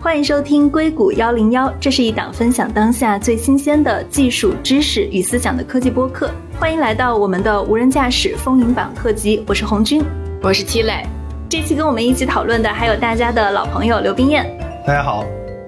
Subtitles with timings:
[0.00, 6.30] 欢迎收听硅谷幺零幺，这是一档分享当下最新鲜的技术知识与思想的科技播客。
[6.56, 10.00] 欢迎来到我们的无人驾驶风云榜特辑，我是红军，
[10.40, 11.04] 我是七磊。
[11.48, 14.46] 这期跟我们一起讨论的还有大家的老朋友刘冰燕。
[14.86, 15.24] 大家好。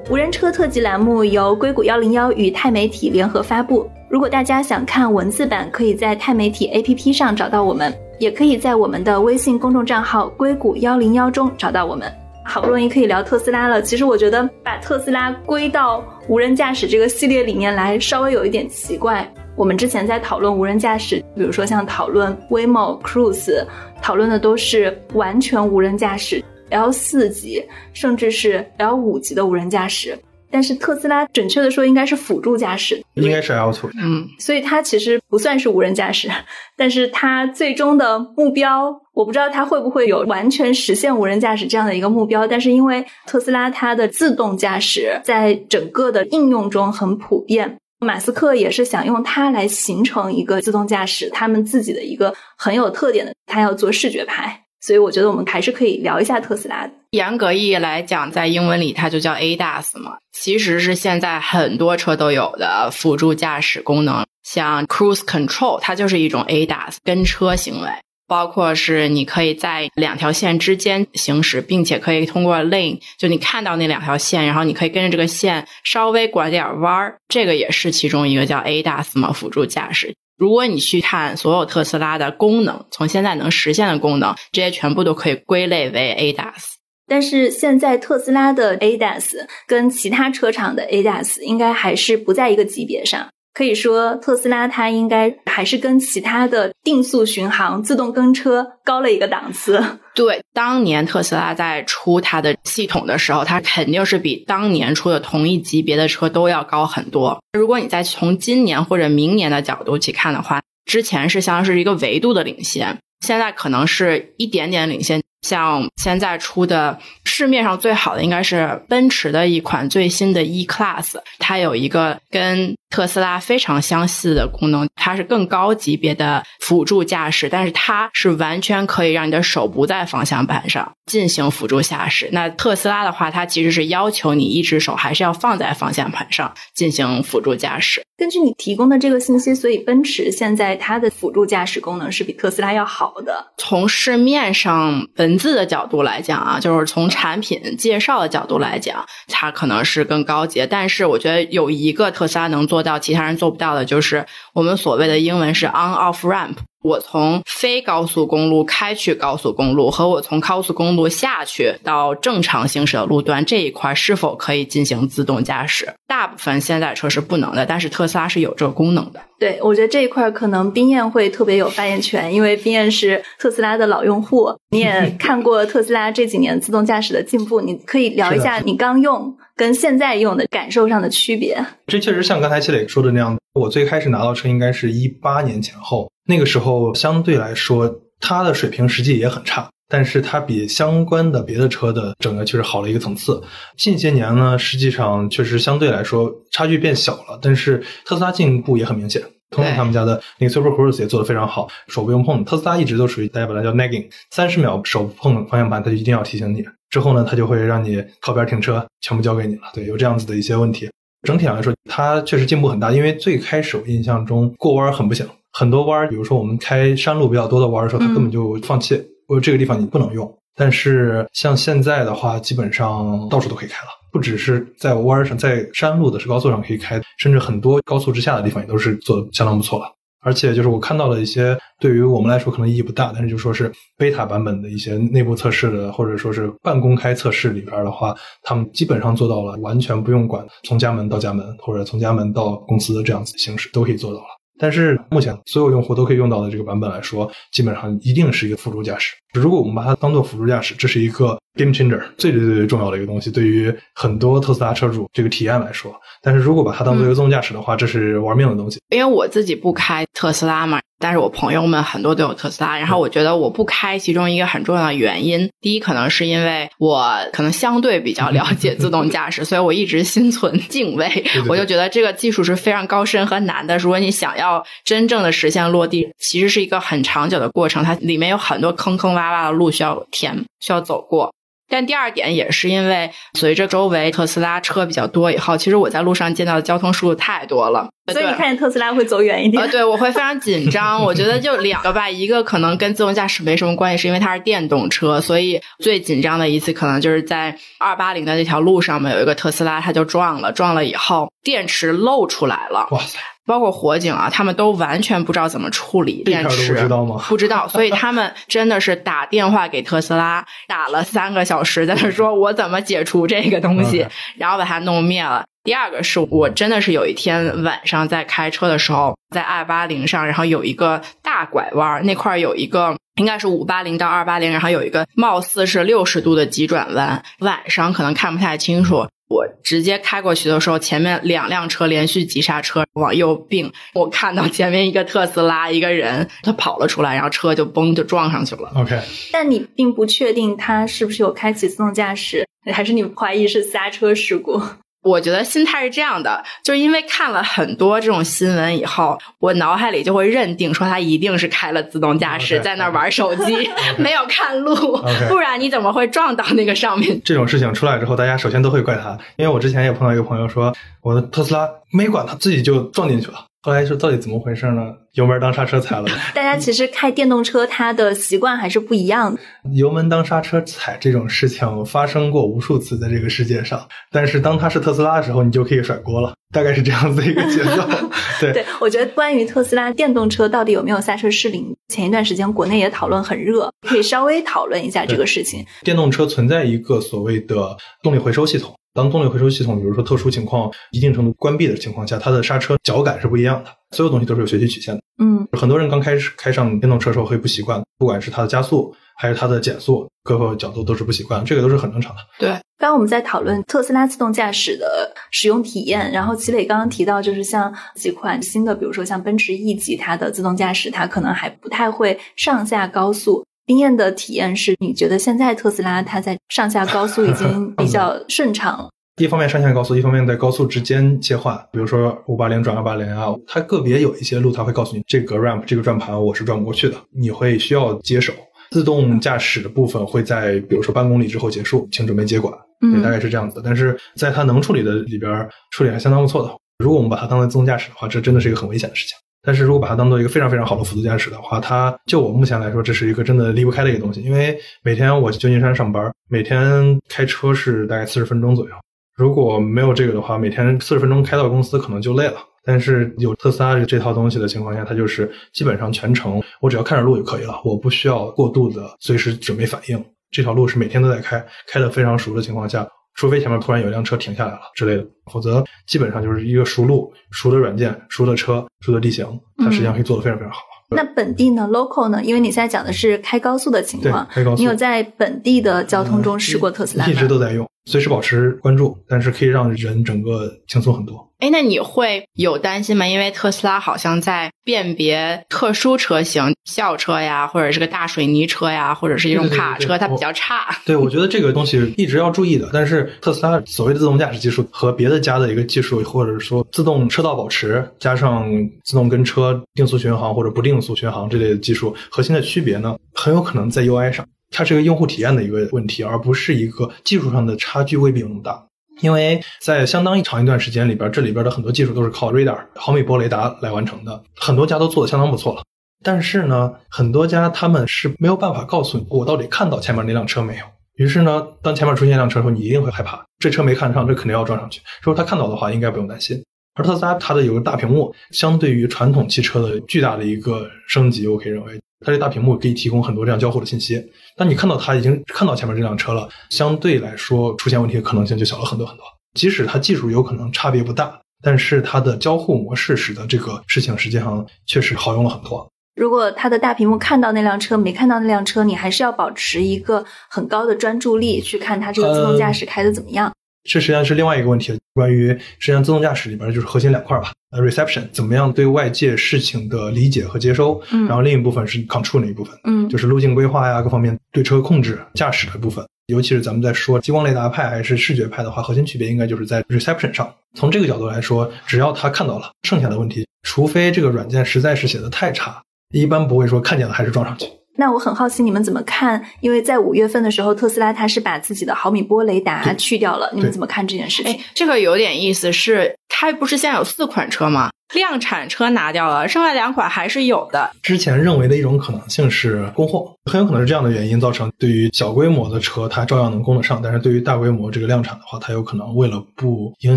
[0.09, 3.91] 无人车特辑栏目由硅谷幺零幺与钛媒体联合发布。
[4.09, 12.09] 如果大家想看文字版，可以在钛媒体 APP 上找到我们，也可以在我们的微信公众账号“硅谷幺零幺”中找到我们。
[12.45, 19.31] 好不容易可以聊特斯拉了，其实我觉得把特斯拉归到无人驾驶这个系列里面来，稍微有一点奇怪。
[19.57, 23.65] 我们之前在讨论无人驾驶，比如说像讨论 Waymo、Cruise，
[24.01, 26.43] 讨论的都是完全无人驾驶。
[26.71, 27.63] L 四级，
[27.93, 30.17] 甚至是 L 五级的无人驾驶，
[30.51, 36.29] 但是特斯拉准确的说应该是辅助驾驶，应该是 L two，嗯，所以它其实不算是无人驾驶，
[36.77, 54.65] 但是它最终的目标，我不知道它会不会有完全实现无人驾驶这样的一个目标，但是因为特斯拉它的自动驾驶在整个的应用中很普遍，马斯克也是想用它来形成一个自动驾驶，他们自己的一个很有特点的，他要做视觉派。
[54.81, 56.91] 所以我觉得我们还是可以聊一下特斯拉。
[57.11, 64.25] 严格意义来讲，在英文里它就叫 ADAS 嘛，其实是现在很多车都有的辅助驾驶功能。
[64.43, 67.89] 像 Cruise Control，它就是一种 ADAS 跟车行为，
[68.27, 80.15] 包括是你可以在两条线之间行驶，并且可以通过 Lane，就你看到那两条线，然后你可以跟着这个线稍微拐点弯儿，这个也是其中一个叫 ADAS 嘛，辅助驾驶。
[80.41, 86.77] 如果你去看所有特斯拉的功能，从现在能实现的功能，这些全部都可以归类为 ADAS。
[87.07, 93.29] 但是现在特斯拉的 ADAS 跟其他车厂的 ADAS 应该还是不在一个级别上。
[93.53, 99.85] 可以说，特斯拉它应该还是跟其他的定速巡航、自动跟车高了一个档次。
[100.15, 107.43] 对，当年特斯拉在出它的系统的时候，它肯定是比当年出的同一级别的车都要高很多。
[107.53, 115.21] 如果你再从今年或者明年的角度去看的话，之前是相当是一个维度的领先，现在可能是一点点领先。
[115.43, 132.29] 像现在出的市面上最好的应该是奔驰的一款最新的 E Class，它有一个跟特斯拉非常相似的功能，它是更高级别的辅助驾驶，但是它是完全可以让你的手不在方向盘上进行辅助驾驶。
[132.33, 138.03] 那特斯拉的话，它其实是要求你一只手还是要放在方向盘上进行辅助驾驶。
[138.19, 143.53] 根据你提供的这个信息，所以奔驰现在它的辅助驾驶功能是比特斯拉要好的。
[143.57, 150.67] 从市面上文字的角度来讲啊，就是从产品介绍的角度来讲，它可能是更高级。
[150.69, 156.57] 但是我觉得有一个特斯拉能做到，其他人做不到的，就是我们所谓的英文是 on-off ramp。
[156.83, 165.93] 我从非高速公路开去高速公路，和我从高速公路下去到正常行驶的路段这一块，是否可以进行自动驾驶？
[166.07, 169.21] 大部分现在车是不能的，但是特斯拉是有这个功能的。
[169.39, 181.63] 对，我觉得这一块可能冰燕会特别有发言权，因为冰燕是特斯拉的老用户，你也 看过特斯拉这几年自动驾驶的进步，你可以聊一下你刚用跟现在用的感受上的区别。
[181.87, 186.11] 这确实像刚才齐磊说的那样，我最开始拿到车应该是一八年前后。
[186.31, 193.43] 那个时候相对来说，它的水平实际也很差，但是它比相关的别的车的整个确实好了一个层次。
[193.77, 199.21] 近些年呢，实际上确实相对来说差距变小了，但是特斯拉进步也很明显。
[199.51, 202.45] 通用他们家的那个 Super Cruise 也做得非常好，手不用碰。
[202.45, 206.65] 特斯拉一直都属于大家把它叫 nagging，三十秒手碰方向盘，它就一定要提醒你。
[206.89, 209.63] 之后呢，它就会让你靠边停车，全部交给你了。
[209.75, 210.89] 对，有这样子的一些问题。
[211.27, 215.27] 整体上来说，它确实进步很大，因为最开始我印象中过弯很不行。
[215.53, 220.33] 很多弯儿，比如说我们开山路比较多的弯儿的时候，它根本就放弃，或者这个地方你不能用。
[220.57, 229.87] 但是像现在的话，基本上到处都可以开了，不只是在弯儿上，在山路的是高速上可以开，甚至很多高速之下的地方也都是做的相当不错了。
[230.23, 244.27] 而且就是我看到的一些，对于我们来说可能意义不大，但是就说是贝塔版本的一些内部测试的，或者说是半公开测试里边的话，他们基本上做到了完全不用管从家门到家门，或者从家门到公司的这样子形式都可以做到了。
[244.61, 249.15] 但是目前所有用户都可以用到的这个版本来说，基本上一定是一个辅助驾驶。
[249.33, 255.95] 如果我们把它当做辅助驾驶，这是一个 game changer，最最最最重要的一个东西，对于很多特斯拉车主这个体验来说。
[256.23, 258.79] 但是如果把它当做一个自动驾驶的话，这是玩命的东西。
[258.91, 260.81] 因为我自己不开特斯拉嘛。
[261.03, 271.09] 但是我朋友们很多都有特斯拉，然后我觉得我不开，其中一个很重要的原因，第一可能是因为我可能相对比较了解自动驾驶，所以我一直心存敬畏，
[271.49, 273.79] 我就觉得这个技术是非常高深和难的。
[273.79, 281.33] 如果你想要真正的实现落地，其实是一个很长久的过程，它里面有很多坑坑洼洼的路需要填，需要走过。
[281.71, 289.63] 但第二点也是因为随着周围特斯拉车比较多以后，其实我在路上见到的交通事故太多了，所以你看见特斯拉会走远一点。
[289.63, 291.03] 呃，对我会非常紧张。
[291.03, 302.89] 我觉得就两个吧，一个可能跟自动驾驶没什么关系，是因为它是电动车，所以最紧张的一次可能就是在二八零的那条路上面有一个特斯拉，它就撞了，撞了以后电池漏出来了。
[302.91, 303.19] 哇塞！
[303.47, 307.25] 包括火警啊，他们都完全不知道怎么处理电池，不知道吗？
[307.29, 314.07] 不知道，所以他们真的是打电话给特斯拉，打了三个小时，在那说我怎么解除这个东西，
[314.37, 315.45] 然后把它弄灭了。
[315.63, 329.07] 第二个是我真的是有一天晚上在开车的时候，在 I 八零上，然后有一个大拐弯，那块有一个应该是五八零到二八零，然后有一个貌似是六十度的急转弯，晚上可能看不太清楚。
[329.31, 338.73] 我直接开过去的时候，前面两辆车连续急刹车往右并，我看到前面一个特斯拉一个人，他跑了出来，然后车就嘣就撞上去了。
[338.75, 339.01] OK，
[339.31, 344.61] 但你并不确定他是不是有开启自动驾驶，还是你怀疑是刹车事故？
[345.03, 354.75] 我觉得心态是这样的，就是因为看了很多这种新闻以后，我脑海里就会认定说他一定是开了自动驾驶，在那玩手机， 没有看路，
[355.29, 357.21] 不然你怎么会撞到那个上面？
[357.25, 363.47] 这种事情出来之后，大家首先都会怪他，因为我之前也碰到一个朋友说，我的特斯拉没管他自己就撞进去了。
[363.63, 364.95] 后来说到底怎么回事呢？
[365.13, 366.07] 油门当刹车踩了。
[366.35, 369.41] 大家其实开电动车，它的习惯还是不一样的。
[369.75, 376.33] 油门当刹车踩这种事情发生过无数次在这个世界上，但是当它是特斯拉的时候，你就可以甩锅了。
[376.53, 377.87] 大概是这样子一个节奏。
[378.41, 385.65] 对，对我觉得关于特斯拉电动车到底有没有刹车失灵，前一段时间国内也讨论很热，可以稍微讨论一下这个事情。
[385.83, 388.75] 电动车存在一个所谓的动力回收系统。
[388.93, 393.71] 当动力回收系统，比如说特殊情况一定程度关闭的情况下，它的刹车脚感是不一样的。
[393.93, 395.03] 所有东西都是有学习曲线的。
[395.19, 402.21] 嗯，很多人刚开始开上电动车的时候会不习惯，不管是它的加速还是它的减速，各个角度都是不习惯，这个都是很正常的。
[402.39, 402.49] 对，
[402.79, 413.45] 刚刚我们在讨论特斯拉自动驾驶的使用体验，然后齐磊刚刚提到，就是像几款新的，比如说像奔驰 E 级，它的自动驾驶它可能还不太会上下高速。
[413.71, 418.89] 经验的体验是，你觉得现在特斯拉它在上下高速 已经比较顺畅了？
[419.23, 428.33] 一方面上下高速，一方面在高速之间切换，比如说五八零转二八零啊，它个别有一些路，它会告诉你这个 ramp 这个转盘我是转不过去的，你会需要接手。
[428.73, 432.53] 自动驾驶的部分会在比如说半公里之后结束，请准备接管，
[432.85, 433.63] 嗯，大概是这样子的。
[433.65, 436.51] 但是在它能处理的里边，处理还相当不错的。
[436.79, 439.17] 如果我们把它当做自动驾驶的话，这真的是一个很危险的事情。
[439.43, 444.21] 但是如果把它当做一个非常非常好的辅助驾驶的话，它就我目前来说，这是一个真的离不开的一个东西。
[444.21, 448.73] 因为每天我去旧金山上班，每天开车是大概四十分钟左右。
[449.17, 452.37] 如果没有这个的话，每天四十分钟开到公司可能就累了。
[452.63, 460.05] 但是有特斯拉这套东西的情况下，它就是基本上全程我只要看着路就可以了，我不需要过度的随时准备反应。
[460.31, 462.87] 这条路是每天都在开，开的非常熟的情况下。
[463.21, 469.27] 除非前面突然有一辆车停下来了之类的，否则基本上就是一个熟路、熟的软件、熟的车、熟的地形，
[469.59, 470.61] 它实际上可以做得非常非常好。
[470.89, 472.25] 那本地呢？local 呢？
[472.25, 477.13] 因为你现在讲的是开高速的情况，开高速，你有在本地的交通中试过特斯拉吗？
[477.13, 481.29] 一直都在用，随时保持关注，但是可以让人整个轻松很多。
[481.41, 483.09] 哎，那你会有担心吗？
[483.09, 490.69] 因为特斯拉好像在辨别特殊车型，校车呀，或者是个大水泥车呀，或者是一种卡车，它比较差。
[490.85, 492.71] 对，我觉得这个东西一直要注意的。
[492.73, 498.47] 但是特斯拉所谓的自动驾驶技术和别的家的一个技术，或者说自动车道保持加上
[498.85, 508.67] 自动跟车定速巡航或者不定速巡航这类的技术，核心的区别呢，很有可能在 UI 上，它是一个用户体验的一个问题，而不是一个技术上的差距未必有那么大。
[509.01, 515.63] 因为在相当长一段时间里边，这里边的很多技术都是靠 radar 毫米波雷达来完成的，很多家都做的相当不错了。
[516.03, 520.65] 但是呢，很多家他们是没有办法告诉你我到底看到前面那辆车没有。
[520.97, 524.83] 于是呢，当前面出现一辆车的时候，你一定会害怕，这车没看上，这肯定要撞上去。
[525.03, 526.43] 如果他看到的话，应该不用担心。
[526.75, 531.81] 而特斯拉它的有个大屏幕，相对于传统汽车的巨大的一个升级，我可以认为。
[532.05, 534.03] 它这大屏幕可以提供很多这样交互的信息。
[534.37, 539.05] 当你看到它已经看到前面这辆车了，相对来说出现问题的可能性就小了很多很多。
[539.35, 545.69] 即使它技术有可能差别不大，但是它的交互模式使得这个事情实际上确实好用了很多。
[545.97, 553.31] 如果它的大屏幕看到那辆车没看到那辆车，你还是要保持一个很高的专注力去看它这个自动驾驶开的怎么样。
[553.65, 557.33] 这实际上是另外一个问题，关于实际上自动驾驶里边就是核心两块吧。
[557.51, 565.85] 呃，reception 怎么样对外界事情的理解和接收，嗯，然后另一部分是 control 那一部分，嗯，就是路径规划呀，各方面对车控制、驾驶的部分。
[566.07, 570.33] 尤其是咱们在说激光雷达派还是视觉派的话，核心区别应该就是在 reception 上。
[570.55, 575.63] 从这个角度来说，只要他看到了，剩下的问题，除非这个软件实在是写的太差，
[575.93, 577.47] 一般不会说看见了还是撞上去。
[577.81, 579.25] 那我很好奇你们怎么看？
[579.41, 584.31] 因为在五月份的时候，特斯拉它是把自己的毫米波雷达去掉了，你们怎么看这件事情？
[584.31, 587.71] 哎，这个有点意思，是它不是现在有四款车吗？
[587.95, 590.71] 量产车拿掉了，剩下两款还是有的。
[590.83, 599.97] 之前认为的一种可能性是供货，很有可能是这样的原因造成，对于小规模的车它照样能供得上，但是对于大规模这个量产的话，它有可能为了不影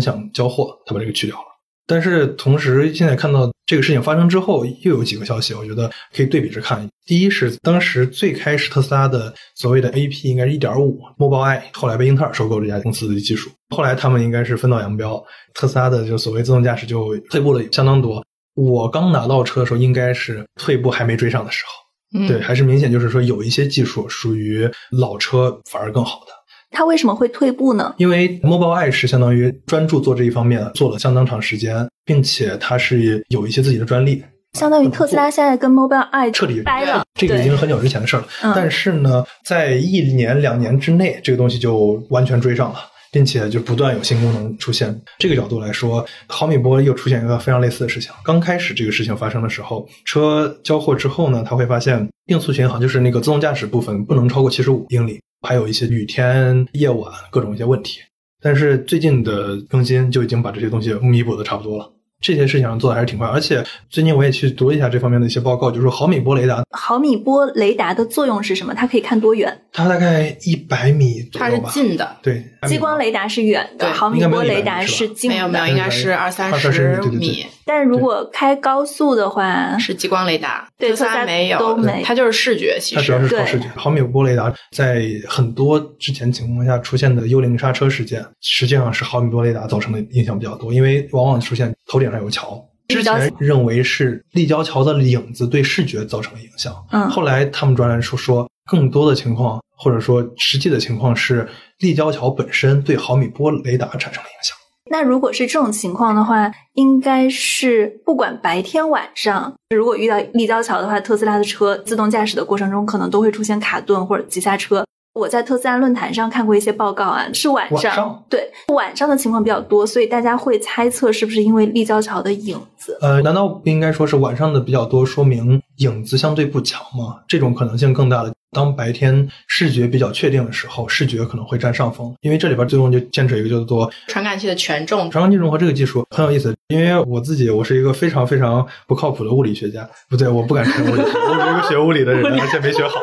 [0.00, 1.44] 响交货，它把这个去掉了。
[1.86, 6.88] 但是同时，现在看到这个事情发生之后，又有几个消息，我觉得可以对比着看。
[7.04, 15.22] 第一是当时最开始特斯拉的所谓的 A P 应该是一点五 Mobileye，后来被英特尔收购这家公司的技术，后来他们应该是分道扬镳，
[15.52, 18.24] 特斯拉的就所谓自动驾驶就退步了相当多。
[18.54, 26.32] 我刚拿到车的时候，应该是退步还没追上的时候，对，还是明显就是说有一些技术属于老车反而更好的。
[26.74, 27.94] 它为什么会退步呢？
[27.96, 34.22] 因为 Mobileye 是相当于专注做这一方面，做了相当长时间，并且它是有一些自己的专利。
[34.58, 38.24] 相当于特斯拉现在跟 Mobileye 彻底掰了，这个已经是很久之前的事了。
[38.54, 42.76] 但是呢，在一年两年之内，这个东西就完全追上了，
[43.10, 44.96] 并且就不断有新功能出现。
[45.18, 48.12] 这个角度来说，毫米波又出现一个非常类似的事情。
[48.24, 55.20] 刚开始这个事情发生的时候，车交货之后呢，他会发现定速巡航就是那个自动驾驶部分不能超过七十五英里。
[55.44, 58.00] 还有一些雨天、夜晚各种一些问题，
[58.42, 61.90] 但是最近的更新就已经把这些东西弥补的差不多了。
[62.20, 68.72] 这些事情上做的还是挺快，而且最近我也去读了一下这方面的一些报告，就是说毫米波雷达，毫米波雷达的作用是什么？
[68.72, 69.60] 它可以看多远？
[69.70, 71.62] 它大概一百米左右吧。
[71.66, 72.42] 它是近的，对。
[72.66, 75.36] 激光雷达是远的，毫米波雷达是近的。
[75.36, 77.44] 没有没有，应该是二三十米。
[77.66, 80.68] 但如果开高速的话，是激光雷达。
[80.76, 82.78] 对，特斯拉没有，都没，它就是视觉。
[82.80, 83.66] 其实它主要是靠视觉。
[83.76, 92.62] 毫米波雷达在很多之前情况下出现的幽灵刹车事件，实际上是毫米波雷达造成的影响比较多，因为往往出现头顶上有桥。
[92.88, 104.54] 之前认为是立交桥的影子对视觉造成了影响，嗯，后来他们专栏说说更多的情况，或者说实际的情况是立交桥本身对毫米波雷达产生了影响。
[104.90, 114.84] 那如果是这种情况的话，应该是不管白天晚上，如果遇到立交桥的话，特斯拉的车自动驾驶的过程中可能都会出现卡顿或者急刹车。
[115.14, 122.98] 我在特斯拉论坛上看过一些报告啊，是晚上，对晚上的情况比较多，所以大家会猜测是不是因为立交桥的影子？
[123.00, 127.20] 呃，难道不应该说是晚上的比较多，说明影子相对不强吗？
[127.26, 128.32] 这种可能性更大了。
[128.54, 135.10] 当白天视觉比较确定的时候，视觉可能会占上风，因为这里边最终就牵扯一个叫做传感器的权重。
[135.10, 143.00] 传感器融合这个技术很有意思，因为我自己我是一个非常非常不靠谱的物理学家，不对，我不敢称物理学，我是一个学物理的人，而且没学好。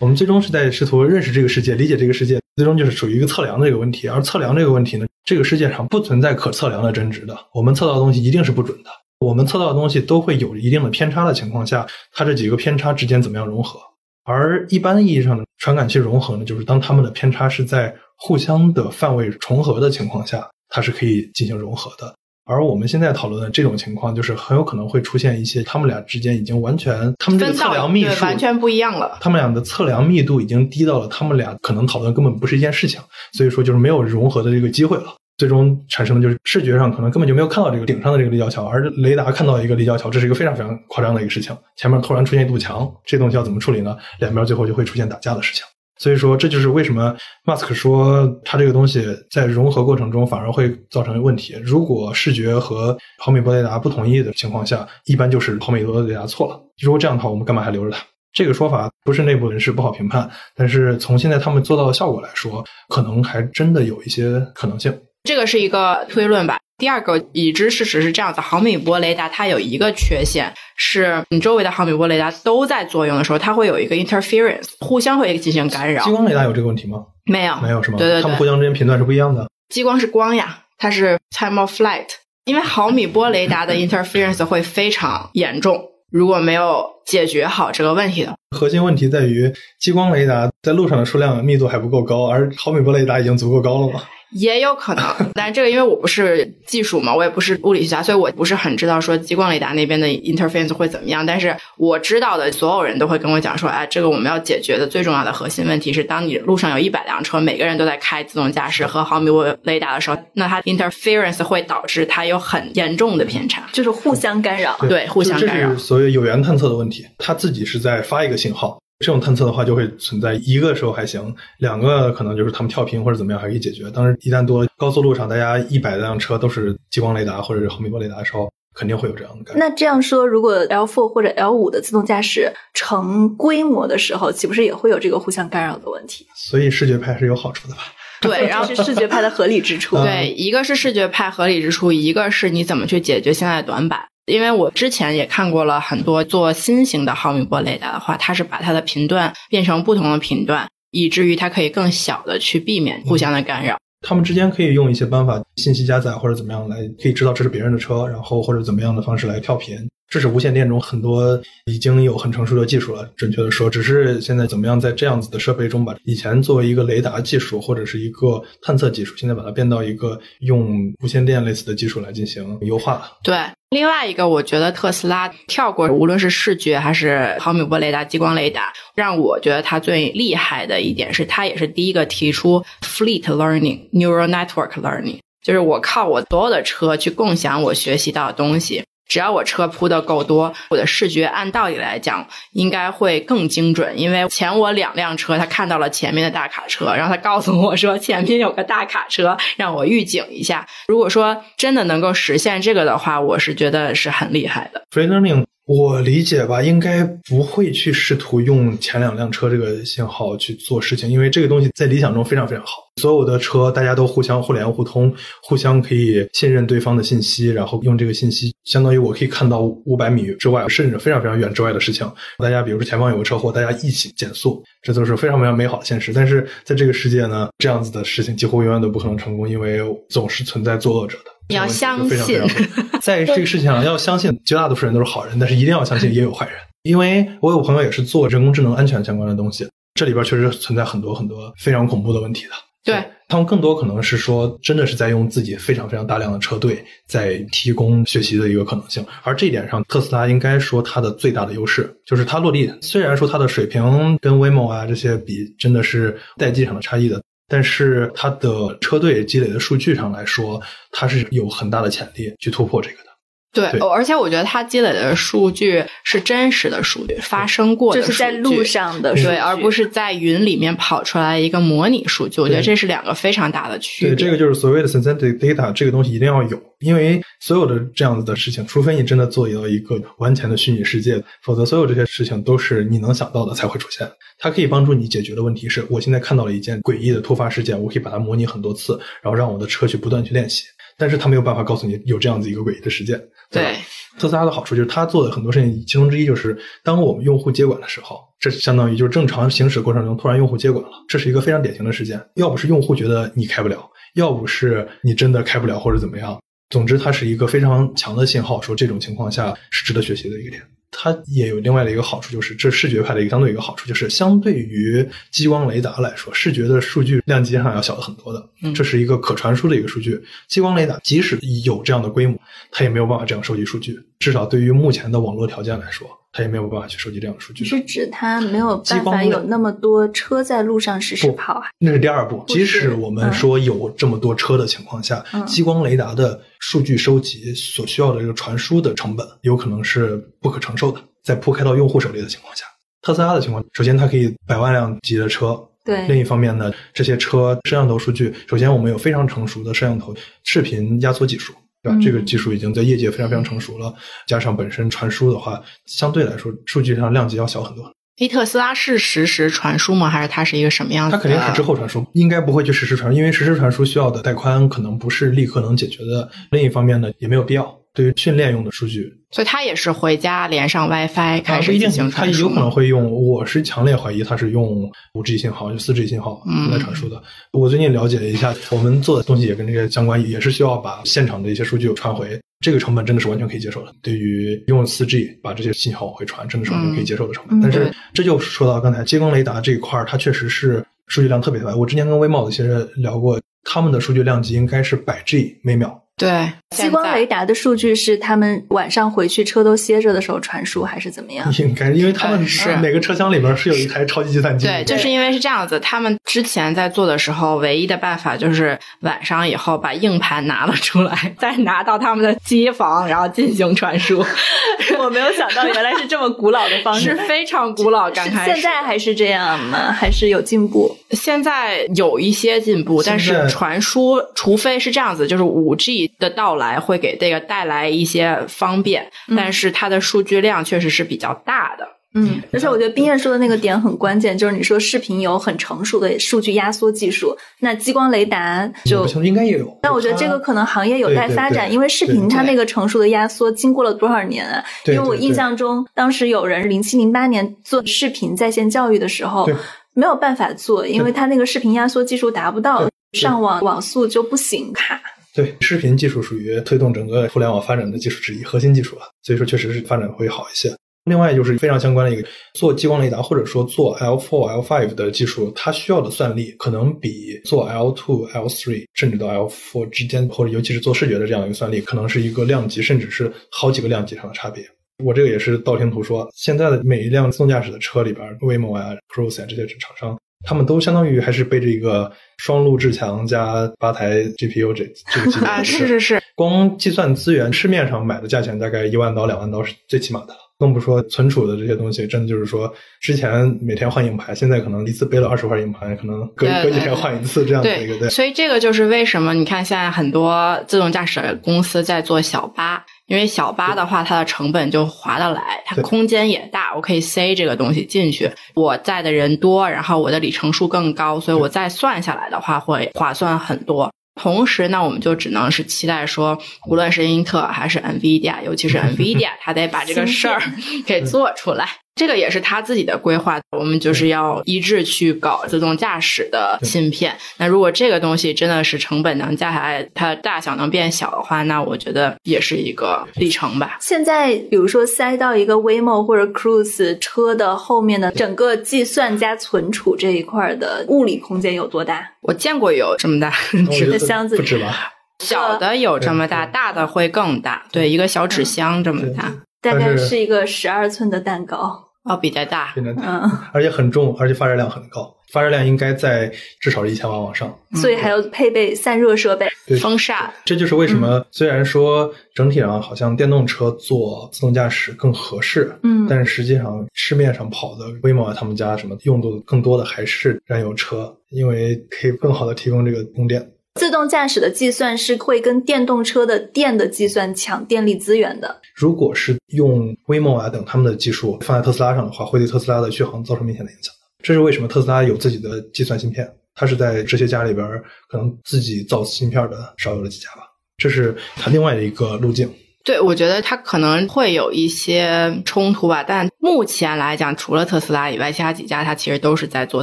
[0.00, 4.08] 我们最终是在试图认识这个世界，理解这个世界，最终就是属于一个测量的这个问题。
[4.08, 8.90] 而测量这个问题呢，这个世界上不存在可测量的真值的，我们测到的东西一定是不准的。
[9.20, 13.78] 我们测到的东西都会有一定的偏差的情况下，它这几个偏差之间怎么样融合？
[14.24, 22.14] 而一般意义上的传感器融合呢，就是当它们的偏差是在互相的范围重合的情况下，它是可以进行融合的。
[22.46, 29.16] 而我们现在讨论的这种情况，就是很有可能会出现一些他们俩之间已经完全，他们这个测量密数完全不一样了。
[29.20, 33.00] 他们俩的测量密度已经低到了，他们俩可能讨论根本不是一件事情，
[33.32, 35.14] 所以说就是没有融合的这个机会了。
[35.36, 41.56] 最终产生的就是视觉上可能根本就没有看到这个顶上的这个立交桥，而雷达看到一个立交桥，这是一个非常非常夸张的一个事情。
[41.76, 43.96] 前面突然出现一堵墙，这东西要怎么处理呢？
[44.20, 45.64] 两边最后就会出现打架的事情。
[45.98, 47.14] 所以说，这就是为什么
[47.44, 51.56] Mask 说他这个东西在融合过程中反而会造成问题。
[51.62, 56.60] 如果视觉和毫米波雷达不统一的情况下，一般就是毫米波雷达错了。
[56.80, 58.04] 如果这样的话，我们干嘛还留着它？
[58.32, 64.92] 这个说法不是内部人士不好评判，但是从现在他们做到的效果来说，可能还真的有一些可能性。
[65.24, 66.58] 这个是一个推论吧。
[66.76, 76.04] 第二个已知事实是这样子：毫米波雷达它有一个缺陷，是你周围的毫米波雷达都在作用的时候，它会有一个 interference，互相会进行干扰。
[76.04, 77.04] 激光雷达有这个问题吗？
[77.24, 77.98] 没有，没有是吗？
[77.98, 79.48] 对对对，它们互相之间频段是不一样的。
[79.70, 82.08] 激光是光呀，它是 time of flight。
[82.44, 94.02] 因为毫米波雷达的 interference 会非常严重，如果没有解决好这个问题的，核心问题在于激光雷达在路上的数量密度还不够高，而毫米波雷达已经足够高了吗？
[94.32, 101.24] 也有可能， 但是这个因为我不是技术嘛，我也不是物理学家，所以我不是很知道说激光雷达那边的 interference 会怎么样。
[101.24, 115.68] 但是我知道的所有人都会跟我讲说，哎，这个我们要解决的最重要的核心问题是，当你路上有一百辆车，每个人都在开自动驾驶和毫米波雷达的时候，那它 interference 会导致它有很严重的偏差，就是互相干扰，对，互相干扰。
[115.68, 118.78] 这是所谓有源探测的问题，它自己是在发一个信号。
[119.00, 123.90] 这种探测的话，就会存在一个时候还行，两个可能就是他们跳频或者怎么样还可以解决。
[123.90, 129.58] 当然，一旦多高速路上大家一百辆车都是激光雷达或者是毫米波雷达的时候，肯定会有这样的感。
[129.58, 136.26] 那这样说，如果 L4 或者 L5 的自动驾驶成规模的时候，岂不是也会有这个互相干扰的问题？
[136.36, 137.80] 所以视觉派是有好处的吧？
[138.20, 139.96] 对， 然后是视觉派的合理之处。
[139.96, 144.00] 对，一个是视觉派合理之处，一个是你怎么去解决现在的短板。
[144.26, 153.76] 因为我之前也看过了很多做新型的毫米波雷达的话，它是把它的频段变成不同的频段，以至于它可以更小的去避免互相的干扰。
[154.06, 159.76] 他们之间可以用一些办法，信息加载或者怎么样来，可以知道这是别人的车，然后或者怎么样的方式来跳频。
[160.08, 163.08] 这是无线电中很多已经有很成熟的技术了。
[163.16, 173.10] 准确的说，只是现在怎么样在这样子的设备中把以前作为一个雷达技术或者是一个探测技术，现在把它变到一个用无线电类似的技术来进行优化。
[173.22, 173.36] 对，
[173.70, 188.84] 另外一个我觉得特斯拉跳过无论是视觉还是毫米波雷达、激光雷达，让我觉得它最厉害的一点是，它也是第一个提出 fleet learning、neural network learning，就是我靠我所有的车去共享我学习到的东西。
[189.06, 200.66] 只要我车铺的够多，我的视觉按道理来讲应该会更精准，因为前我两辆车，他看到了前面的大卡车，然后他告诉我说前面有个大卡车，让我预警一下。
[200.88, 204.82] 如果说真的能够实现这个的话，我是觉得是很厉害的。
[204.90, 205.44] Free Learning。
[205.66, 212.84] 我理解吧，应该不会去试图用前两辆车这个信号去做事情，因为这个东西在理想中非常非常好。
[213.00, 222.06] 所有的车大家都互相互联互通，互相可以信任对方的信息，然后用这个信息，相当于我可以看到五百米之外，甚至非常非常远之外的事情。
[222.38, 226.12] 大家比如说前方有个车祸，大家一起减速，这都是非常非常美好的现实。
[226.12, 229.80] 但是在这个世界呢，这样子的事情几乎永远都不可能成功，因为
[230.10, 231.33] 总是存在作恶者的。
[231.48, 232.40] 你要相信，
[233.02, 236.56] 在这个事情上要相信，绝大多数人都是好人，但是一定要相信也有坏人。
[236.82, 242.50] 因为我有朋友也是做人工智能安全相关的东西，这里边确实存在很多很多非常恐怖的问题的。
[242.84, 249.02] 对他们更多可能是说，真的是在用自己非常非常大量的车队在提供学习的一个可能性。
[249.22, 252.70] 而这一点上，特斯拉应该说它的最大的优势就是它落地。
[252.82, 257.22] 虽然说它的水平跟 Waymo 啊这些比，真的是代际上的差异的。
[257.54, 263.10] 但是它的车队积累的数据上来说，它是有很大的潜力去突破这个的。
[263.54, 272.40] 对，而且我觉得它积累的数据是真实的数据，发生过的，就是在路上的，对，而不是在云里面跑出来一个模拟数据。
[272.40, 274.14] 我觉得这是两个非常大的区别。
[274.14, 284.10] 对，这个就是所谓的 synthetic data，这个东西一定要有，因为所有的这样子的事情，除非你真的做到一个完全的虚拟世界，否则所有这些事情都是你能想到的才会出现。
[284.36, 290.64] 它可以帮助你解决的问题是，我现在看到了一件诡异的突发事件，我可以把它模拟很多次，然后让我的车去不断去练习。
[290.96, 293.20] 但是他没有办法告诉你有这样子一个诡异的事件。
[293.50, 293.76] 对，
[294.18, 302.20] 特斯拉的好处就是他做的很多事情，其中之一就是当我们用户接管的时候，这相当于就是正常行驶过程中突然用户接管了，这是一个非常典型的事件。
[302.34, 310.62] 要不是用户觉得你开不了，要不是你真的开不了或者怎么样，总之它是一个非常强的信号，说这种情况下是值得学习的一个点。
[311.04, 318.42] 它也有另外的一个好处，就是这视觉派的一个相对一个好处，就是相对于激光雷达来说，视觉的数据量级上要小的很多的。
[318.74, 320.18] 这是一个可传输的一个数据。
[320.48, 322.40] 激光雷达即使有这样的规模，
[322.70, 324.00] 它也没有办法这样收集数据。
[324.18, 326.08] 至少对于目前的网络条件来说。
[326.36, 327.64] 它也没有办法去收集这样的数据。
[327.64, 331.68] 是指它没有办法有那么多车在路上实时跑啊？
[331.78, 332.44] 那是第二步。
[332.48, 341.00] 即使我们说有这么多车的情况下，激光雷达的数据收集所需要的这个传输的成本，有可能是不可承受的。
[341.22, 342.64] 在铺开到用户手里的情况下，
[343.00, 345.56] 特斯拉的情况，首先它可以百万辆级的车。
[345.84, 346.06] 对。
[346.08, 351.54] 另一方面呢，这些车摄像头数据，首先我们有非常成熟的摄像头视频压缩技术。
[351.84, 351.98] 对吧？
[352.02, 353.94] 这个技术已经在业界非常非常成熟了，
[354.26, 357.92] 加上本身传输的话，相对来说数据上量级要小很多。
[358.18, 360.08] 诶，特斯拉是实时传输吗？
[360.08, 361.16] 还是它是一个什么样子？
[361.16, 366.30] 它肯定是之后传输，应该不会去实时传输，因为实时传输需要的带宽可能不是立刻能解决的。
[366.52, 367.83] 另一方面呢，也没有必要。
[367.94, 372.42] 对于训练用的数据，所以他也是回家连上 WiFi 开始进行传输。
[372.42, 377.22] 它有可能会用，我是强烈怀疑他是用五 G 信号，就四 G 信号来传输的。
[377.52, 382.36] 我最近了解了一下，我们做的东西也跟这个相关，也是需要把现场的一些数据传回。
[382.58, 383.94] 这个成本真的是完全可以接受的。
[384.02, 387.60] 对于用四 G 把这些信号回传，真的是完全可以接受的成本。
[387.60, 391.76] 但是这就说到刚才激光雷达这一块它确实是数据量特别大。
[391.76, 396.03] 我之前跟微茂的一些人聊过，他们的数据量级应该是百 G 每秒。
[396.16, 401.52] 对，激光雷达的数据是他们晚上回去车都歇着的时候传输，还是怎么样？
[401.58, 404.64] 应该，因为他们是每个车厢里边是有一台超级计算机。
[404.64, 414.24] 对，就是因为是这样子，他们之前在做的时候，唯一的办法就是晚上以后把硬盘拿了出来，再拿到他们的机房，然后进行传输。
[415.00, 418.08] 我没有想到原来是这么古老的方式，是非常古老。
[418.12, 419.90] 刚开始，现在还是这样吗？
[419.90, 420.96] 还是有进步？
[421.10, 426.03] 现在有一些进步，但是传输，除非是这样子，就是五 G。
[426.06, 431.88] 技的到来会给这个带来一些方便，嗯但是它的数据量确实是比较大的。
[432.16, 439.76] 嗯，而且我觉得冰燕说的那个点很关键，就是你说视频有很成熟的数据压缩技术，那激光雷达就应该也有。
[439.82, 444.64] 但我觉得这个可能行业有待发展，对对对因为视频它那个成熟的压缩经过了多少年啊？
[444.84, 449.50] 对因为我印象中，当时有人零七零八年做视频在线教育的时候，
[449.94, 455.00] 没有办法做，因为它那个视频压缩技术达不到，上网网速就不行卡。
[455.34, 460.72] 对，视频技术属于推动整个互联网发展的技术之一，核心技术啊，所以说确实是发展会好一些。
[461.06, 474.64] 另外就是非常相关的一个，做激光雷达或者说做 L4、L5 的技术，它需要的算力可能比做 L2、L3 甚至到 L4 之间，或者尤其是做视觉的这样一个算力，可能是一个量级，甚至是好几个量级上的差别。
[475.04, 498.10] 我这个也是道听途说，现在的每一辆自动驾驶的车里边，Waymo 啊、Cruise 啊这些厂商，他们都相当于还是背着一个双路至强加八台 GPU 这 这个级别的啊，是是是，光计算资源，市面上买的价钱大概一万刀、两万刀是最起码的，更不说存储的这些东西，真的就是说，之前每天换硬盘，现在可能一次背了二十块硬盘，可能隔隔几天换一次这样的一个对，对。
[498.10, 513.92] 所以这个就是为什么你看现在很多自动驾驶公司在做小巴，因为小巴的话，它的成本就划得来，它对空间也大，我可以塞这个东西进去，我载的人多，然后我的里程数更高，所以我再算下来的话会划算很多。
[514.14, 520.40] 同时呢，我们就只能是期待说，无论是英特尔还是 NVIDIA，尤其是 NVIDIA，它得把这个事儿
[520.86, 521.68] 给做出来。
[521.94, 527.16] 这个也是他自己的规划，我们就是要一致去搞自动驾驶的芯片。
[527.36, 533.78] 那如果这个东西真的是成本能降下来，它的大小能变小的话，那我觉得也是一个里程吧。
[533.80, 542.10] 现在比如说塞到一个 Waymo 或者 Cruise 车的后面的整个计算加存储这一块的物理空间有多大？
[542.22, 543.32] 我见过有这么大，
[543.70, 544.90] 纸的箱子不止吧？
[545.20, 547.66] 小的有这么大，大的会更大。
[547.70, 551.83] 对，一个小纸箱这么大，大概是是一个十二寸的蛋糕。
[552.04, 552.72] 哦，比较大。
[552.74, 557.52] 比较大，嗯，而且很重，而且发热量很高，发热量应该在至少是一千瓦往上。
[557.74, 559.46] 所以还要配备散热设备。
[559.66, 573.50] 对，风扇，这就是为什么虽然说整体上好像电动车做自动驾驶更合适，嗯但是实际上市面上跑的 Waymo 啊，他们家什么用度更多的还是燃油车，因为可以更好的提供这个供电。
[573.78, 578.60] 自动驾驶的计算是会跟电动车的电的计算抢电力资源的。
[578.74, 583.92] 如果是用 Waymo 啊等他们的技术放在特斯拉上的话，会对特斯拉的续航造成明显的影响。
[584.22, 587.66] 这是为什么特斯拉有自己的计算芯片，它是在这些家里边
[588.08, 590.42] 可能自己造芯片的少有的几家吧。
[590.76, 592.48] 这是它另外的一个路径。
[592.84, 599.82] 对，我觉得它可能会有一些冲突吧，但目前来讲，除了特斯拉以外，其他几家它其实都是在做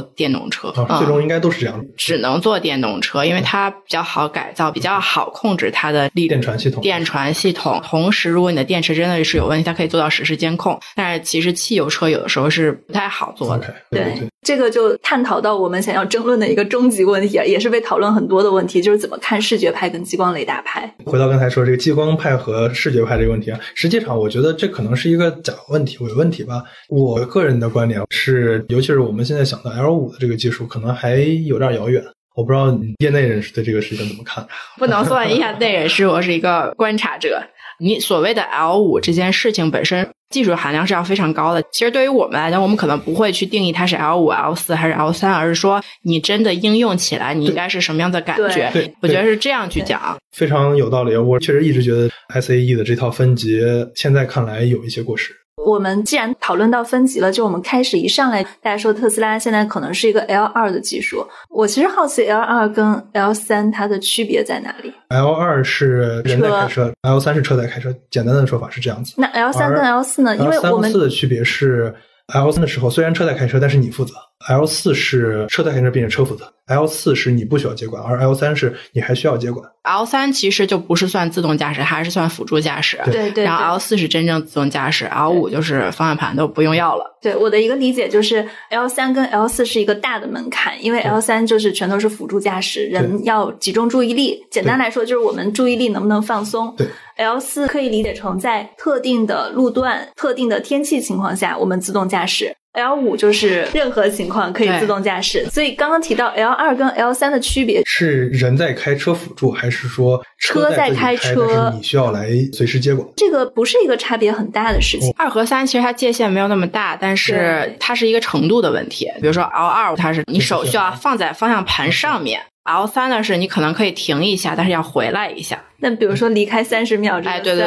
[0.00, 1.84] 电动车，最终应该都是这样的。
[1.96, 7.82] 只能做电动车，因为它比较好改造，比较好控制它的力电传系统电传系统。
[7.84, 10.78] 同时，如果你的电池真的是有问题，它可以做到实时监控。
[10.94, 13.54] 但是其实汽油车有的时候是不太好做的。
[13.56, 14.28] OK，对对对。
[14.42, 20.92] 这个就探讨到我们想要争论的一个终极问题，也是被讨论很多的问题，就是怎么看视觉派跟激光雷达派。
[21.04, 26.62] 回到刚才说这个激光派和视觉派这个问题啊，实际上我觉得这可能是一个假问题、伪问题吧。
[26.88, 32.04] 我个人的观点是，尤其是我们现在想到 L 五的这个技术，可能还有点遥远。
[32.34, 34.46] 我不知道你业内人士对这个事情怎么看？
[34.78, 37.42] 不能算业内人士，我是一个观察者。
[37.78, 41.62] 你所谓的 L 五这件事情本身技术含量是要非常高的。
[41.72, 48.94] 其实对于我们来讲，我们可能不会去定义它是 L 五、L 四还是 L 三，而是说你真的应用起来，你应该是什么样的感觉对对？
[49.02, 50.16] 我觉得是这样去讲。
[50.32, 51.16] 非常有道理。
[51.16, 53.60] 我确实一直觉得 SAE 的这套分级
[53.94, 55.34] 现在看来有一些过时。
[55.56, 61.26] 我们既然讨论到分级了，就我们开始一上来，大家说特斯拉现在可能是一个 L 二的技术。
[61.50, 67.94] 我其实好奇 L 二跟 L 三它的区别在哪里？L 二是人在开车，L 三是车在开车。
[68.10, 69.14] 简单的说法是这样子。
[69.18, 70.36] 那 L 三跟 L 四呢？
[70.36, 71.94] 因为我们四的区别是
[72.32, 74.14] ，L 三的时候虽然车在开车，但是你负责
[74.48, 79.68] ；L 四是车在开车，并且车负责；L 四是你不需要接管，而 L 三是你还需要接管。
[79.82, 83.00] L 三其实就不是算自动驾驶，还是算辅助驾驶。
[83.06, 87.04] 对对然后 L 对四是真正自动驾驶，L 五就是方向盘都不用要了。
[87.20, 94.44] 对我的一个理解就是 L 三跟 L 四是一个大的门槛，因为 L 三就是全都是辅助驾驶，人要集中注意力。
[94.50, 96.72] 简单来说，就是我们注意力能不能放松。
[96.76, 102.54] 对 L 四可以理解成在特定的路段、特定的天气情况下，我们自动驾驶。
[102.72, 105.46] L 五就是任何情况可以自动驾驶。
[105.50, 113.06] 所以刚刚提到 L 二跟 L 三的区别，是人在开车辅助，还是说车在开，车你需要来随时接管？
[113.16, 115.12] 这个不是一个差别很大的事情。
[115.18, 119.06] 二和三其实它界限没有那么大，但是它是一个程度的问题。
[119.20, 125.62] 比如说 L 二，它是你手需要放在方向盘上面；L 三呢是你可能可以停一下，但是要回来一下。
[125.82, 127.66] 那比如说离开三十秒，哎，对对，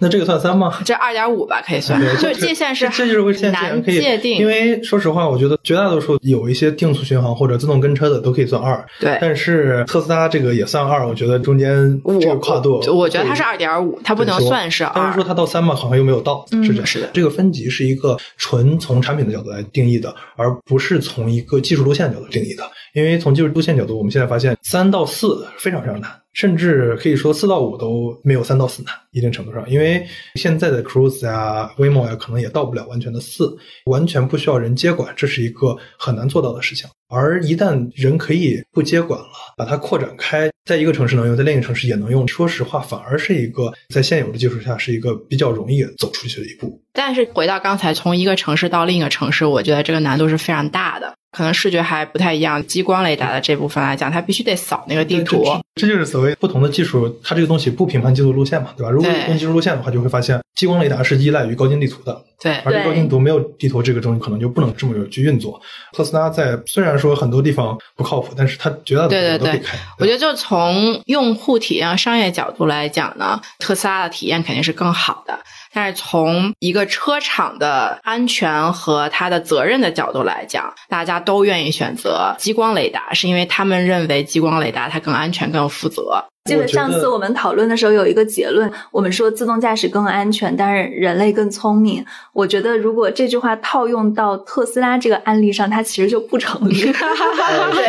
[0.00, 0.80] 那这个算三吗？
[0.84, 2.00] 这二点五吧，可以算。
[2.20, 4.36] 对， 界限是这就是为限难界定。
[4.38, 8.84] 因为说实话，我觉得绝大多数有一些定速巡航或者自动跟车的都可以算二。
[8.98, 14.92] 对，但是特斯拉这个也算二，我觉得中间这个跨度，我觉得它是二点五，它不能算是二。
[14.96, 16.84] 但是说它到三嘛，好像又没有到，是这样。
[16.84, 22.64] 是的，这个分级是一个纯从产品的角度来定义的，而不是从一个技术路线角度定义的。
[22.94, 26.10] 因为从技术路线角度，我们现在发现三到四非常非常难。
[26.32, 36.88] 甚至可以说四到五都没有三到四难，一定程度上，因为现在的 Cruise 呀、Waymo 呀，可能也到不了完全的四，完全不需要人接管，这是一个很难做到的事情。
[37.08, 46.80] 而一旦人可以不接管了，把它扩展开，在一个城市能用，在另一个城市也能用，说实话，反而是一个在现有的技术下是一个比较容易走出去的一步。
[46.94, 51.14] 但是回到刚才，从一个城市到另一个城市，我觉得这个难度是非常大的。
[51.32, 55.42] 可能视觉还不太一样，激光雷达的这部分来讲，它必须得扫那个地图。
[55.74, 58.90] 这就是所谓不同的技术，它这个东西不评判技术路线嘛，对吧？
[58.90, 62.22] 如果用技术路线的话，就会发现激光雷达是依赖于高精地图的。
[62.38, 65.58] 对，而且高精地图没有地图这个东西，可能就不能这么去运作。
[65.92, 69.78] 特斯拉在虽然说很多地方不靠谱，但是它绝大多数都可以开。
[69.98, 75.38] 我觉得就从用户体验、商业角度来讲呢，特斯拉的体验肯定是更好的。
[75.72, 86.24] 但是从一个车厂的安全和它的责任的角度来讲，大家都愿意选择激光雷达，是因为他们认为激光雷达它更安全、更负责。
[86.44, 92.04] 记得上次我们讨论的时候有一个结论，我们说自动驾驶更安全，但是人类更聪明。
[92.32, 96.74] 我觉得如果这句话套用到特斯拉这个案例上，它其实就不成立。
[96.74, 96.92] 实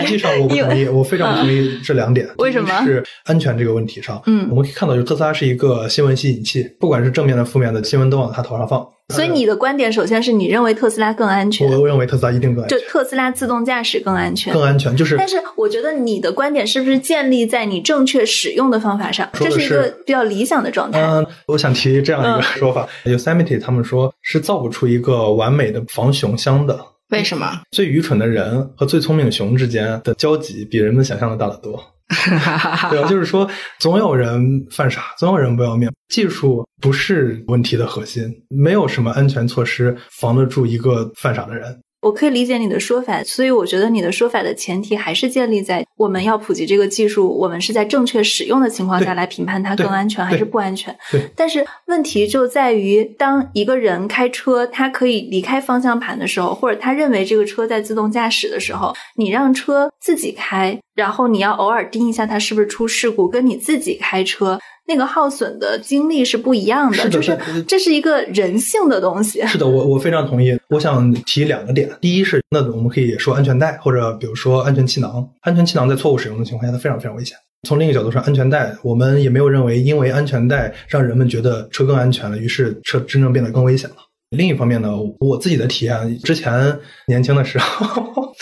[0.07, 2.29] 际上我不同意，我非常同意这两点。
[2.37, 2.69] 为什么？
[2.85, 8.87] 是安全这个问题上，嗯，我们可以看到，就特斯拉是一个新闻吸引器，不管是正面的、负面的新闻都往它头上放。
[9.09, 11.69] 所以你的观点，首先是你认为特斯拉更安全。
[11.69, 12.79] 我认为特斯拉一定更安全。
[12.79, 15.17] 就特斯拉自动驾驶更安全，更安全就是。
[15.17, 19.29] 但是我觉得你的观点是不是建立在你正确使用的方法上？
[19.33, 21.01] 这是一个比较理想的状态。
[21.01, 26.79] 嗯，我想提这样一个说法，Yosemite 他们说是造不出一个完美的防熊箱的。
[27.09, 27.61] 为什么？
[27.71, 31.79] 最愚蠢的人和最聪明的熊之间的交集，比人们想象的大得多。
[32.89, 33.07] 对？
[33.09, 35.91] 就是说，总有人犯傻，总有人不要命。
[36.09, 41.81] 技术不是问题的核心，没有什么安全措施防得住一个犯傻的人。
[42.03, 50.95] 我可以理解你的说法，所以我觉得你的说法的前提还是建立在我们要普及这个技术，我们是在正确使用的情况下来评判它更安全还是不安全。
[51.11, 51.29] 对。
[51.35, 64.59] 但是问题就在于，当一个人开车，他可以离开方向盘的时候，或者他认为这个车在自动驾驶的时候，你让车自己开，然后你要偶尔盯一下它是不是出事故，跟你自己开车。
[64.85, 69.45] 那个耗损的精力是不一样的，就是这是一个人性的东西。
[69.47, 70.57] 是的，我我非常同意。
[70.69, 75.27] 我想提两个点，第一是那我们可以说安全带，或者比如说安全气囊。
[75.41, 77.37] 安全气囊在错误使用的情况下，它非常非常危险。
[77.65, 83.95] 从另一个角度上，安全带我们也没有认为，因为安全带让人们觉得车更安全了，于是车真正变得更危险了。
[84.35, 88.33] 另一方面呢，我自己的体验，之前年轻的时候，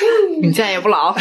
[0.42, 1.16] 你现在也不老，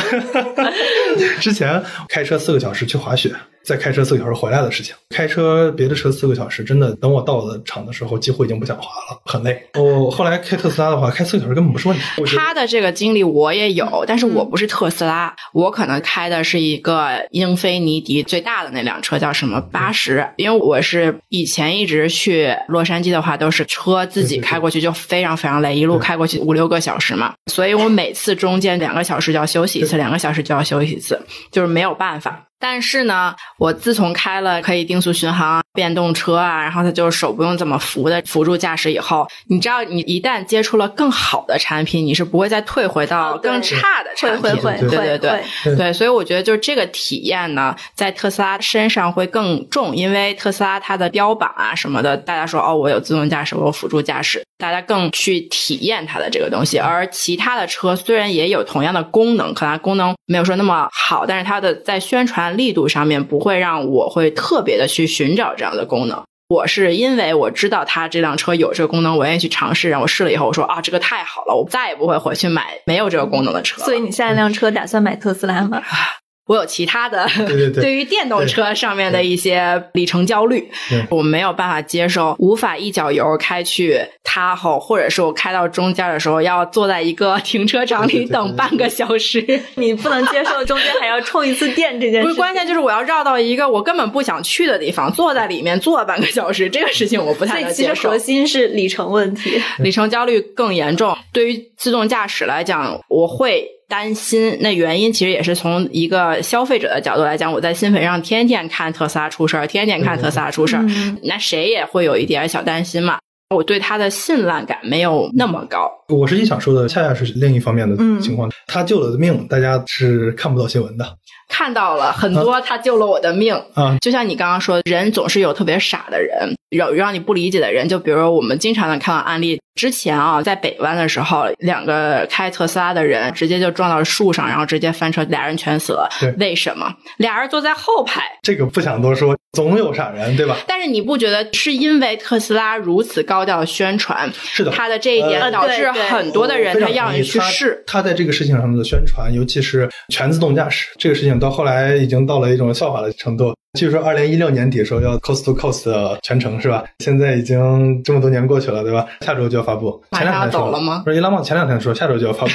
[1.40, 3.30] 之前开车四个小时去滑雪。
[3.64, 9.62] 再开车四个小时回来的事情，开车别的车四个小时，真的等我到了场的时候，几乎已经不想滑了，很累。
[9.74, 12.36] 我后来开特斯拉的话，开四个小时根本不是问题。
[12.36, 20.26] 他的这个经历我也有，但是我不是特斯拉，我可能开的是一个英菲尼迪最大的那辆车，叫什么八十。
[20.36, 31.20] 因为我是以前一直去洛杉矶的话，都是车自己开过去，就非常非常累，一路开过去五六个小时嘛，所以我每次中间两个小时就要休息一次，两个小时就要休息一次，
[31.52, 32.46] 就是没有办法。
[32.60, 44.42] 但是呢，我自从开了可以定速巡航、电动车啊，然后它就手不用怎么扶的辅助驾驶以后，你知道，你一旦接触了更好的产品，你是不会再退回到更差的产品。
[44.42, 45.18] 会会会，对对
[45.64, 56.78] 对对，所以我觉得就是这个体验呢，在特斯拉身上会更重，因为特斯拉它的标榜啊什么的，大家说哦，我有自动驾驶，我有辅助驾驶，大家更去体验它的这个东西。
[56.78, 62.50] 而其他的车虽然也有同样的功能，可能功能没有说那么好，但是它的在宣传。
[62.60, 69.88] 力度上面不会让我会特别的去寻找这样的功能，我是因为我知道它这辆车有这个功能，我愿意去尝试。
[69.88, 73.80] 然后我试了以后，我说啊，这个太好了，我再也不会回去买没有这个功能的车。
[73.82, 75.80] 所以你下一辆车打算买特斯拉吗？
[76.50, 80.68] 我有其他的，对对对， 对于电动车上面的一些里程焦虑，
[81.08, 92.26] 我没有办法接受，无法一脚油开去它后，或者是我开到中间的时候要坐在一个停车场里等半个小时， 你不能接受中间还要充一次电这件事。
[92.26, 97.94] 不是关键，就是我要绕到一个我根本不想去的地方，坐在里面坐半个小时，这个事情我不太能接受。
[97.94, 101.16] 其实核心是里程问题，里程焦虑更严重。
[101.32, 103.68] 对于自动驾驶来讲，我会。
[103.90, 104.56] 担心。
[104.60, 110.86] 那原因其实也是从一个消费者的角度来讲，我在新闻上天天看特斯拉出事儿，天天看特斯拉出事儿，
[111.24, 113.18] 那谁也会有一点小担心嘛。
[113.54, 115.90] 我对它的信赖感没有那么高。
[116.08, 118.48] 我实际想说的，恰恰是另一方面的情况。
[118.68, 121.04] 他救了的命，大家是看不到新闻的。
[121.50, 123.98] 看到了很多，他救了我的命啊！
[124.00, 127.88] 就像你刚刚说，人总是有特别傻的人，有让你不理解的人。
[127.88, 136.08] 就比如我们经常能看到案例，之前啊，在北湾的时候，两个开特斯拉的人直接就撞到树上，然后直接翻车，俩人全死了。
[136.38, 136.94] 为什么？
[137.18, 138.22] 俩人坐在后排。
[138.42, 140.56] 这个不想多说，总有傻人，对吧？
[140.68, 147.82] 但是你不觉得是因为特斯拉如此高调的宣传，是的，他的这一点导致很多的人他要你去试。
[147.86, 151.39] 他在这个事情上的宣传，尤其是全自动驾驶这个事情。
[151.40, 153.54] 到后来已经到了一种笑话的程度。
[153.78, 156.84] 据说二零一六年底时候要 coast to coast 全程是吧？
[156.98, 159.06] 现在已经这么多年过去了，对吧？
[159.20, 160.02] 下周就要发布。
[160.10, 161.02] 前两天走了吗？
[161.04, 162.52] 不是伊拉曼前两天说下周就要发布。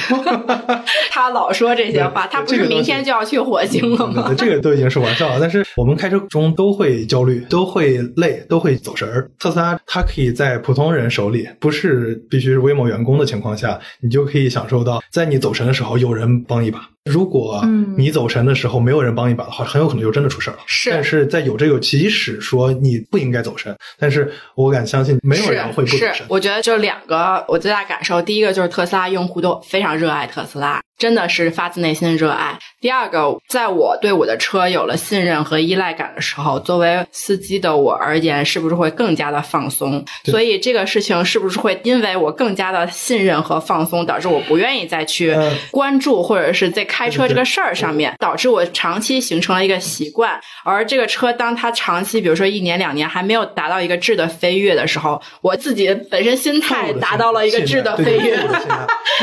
[1.10, 4.32] 他老说这些话，他不是明天就要去火星了吗？
[4.36, 5.38] 这个都已经是玩笑了。
[5.40, 9.30] 但是我们开车中都会焦虑，都会累，都会走神儿。
[9.38, 16.80] 特斯拉它可以在普通人手里，不是必须是威某员工的情况下，你就可以享受到在你走神的时候有人帮一把。
[17.06, 17.64] 如果
[17.96, 20.58] 你走神的时候没有人帮一把的话，很有可能就真的出事儿了。
[20.66, 26.26] 是，但是在有这个，即使说你不应该走神，但是我敢相信没有人会不走神。
[26.28, 30.82] 我觉得就两个我最大感受，第一个就是特斯拉用户都非常热爱特斯拉。
[30.98, 32.58] 真的是发自内心的热爱。
[32.80, 40.04] 第二个，在我对我的车有了信任和依赖感的时候，作为司机的我而言，是不是会更加的放松？
[40.24, 45.36] 所以这个事情是不是会因为我更加的信任和放松，导致我不愿意再去
[45.70, 50.40] 关注或者是在开车这个事儿上面，导致我长期形成了一个习惯。
[50.64, 58.36] 而这个车，当它长期，比如说一年两年还没有达到一个质的飞跃的时候，我自己本身心态达到了一个质的飞跃。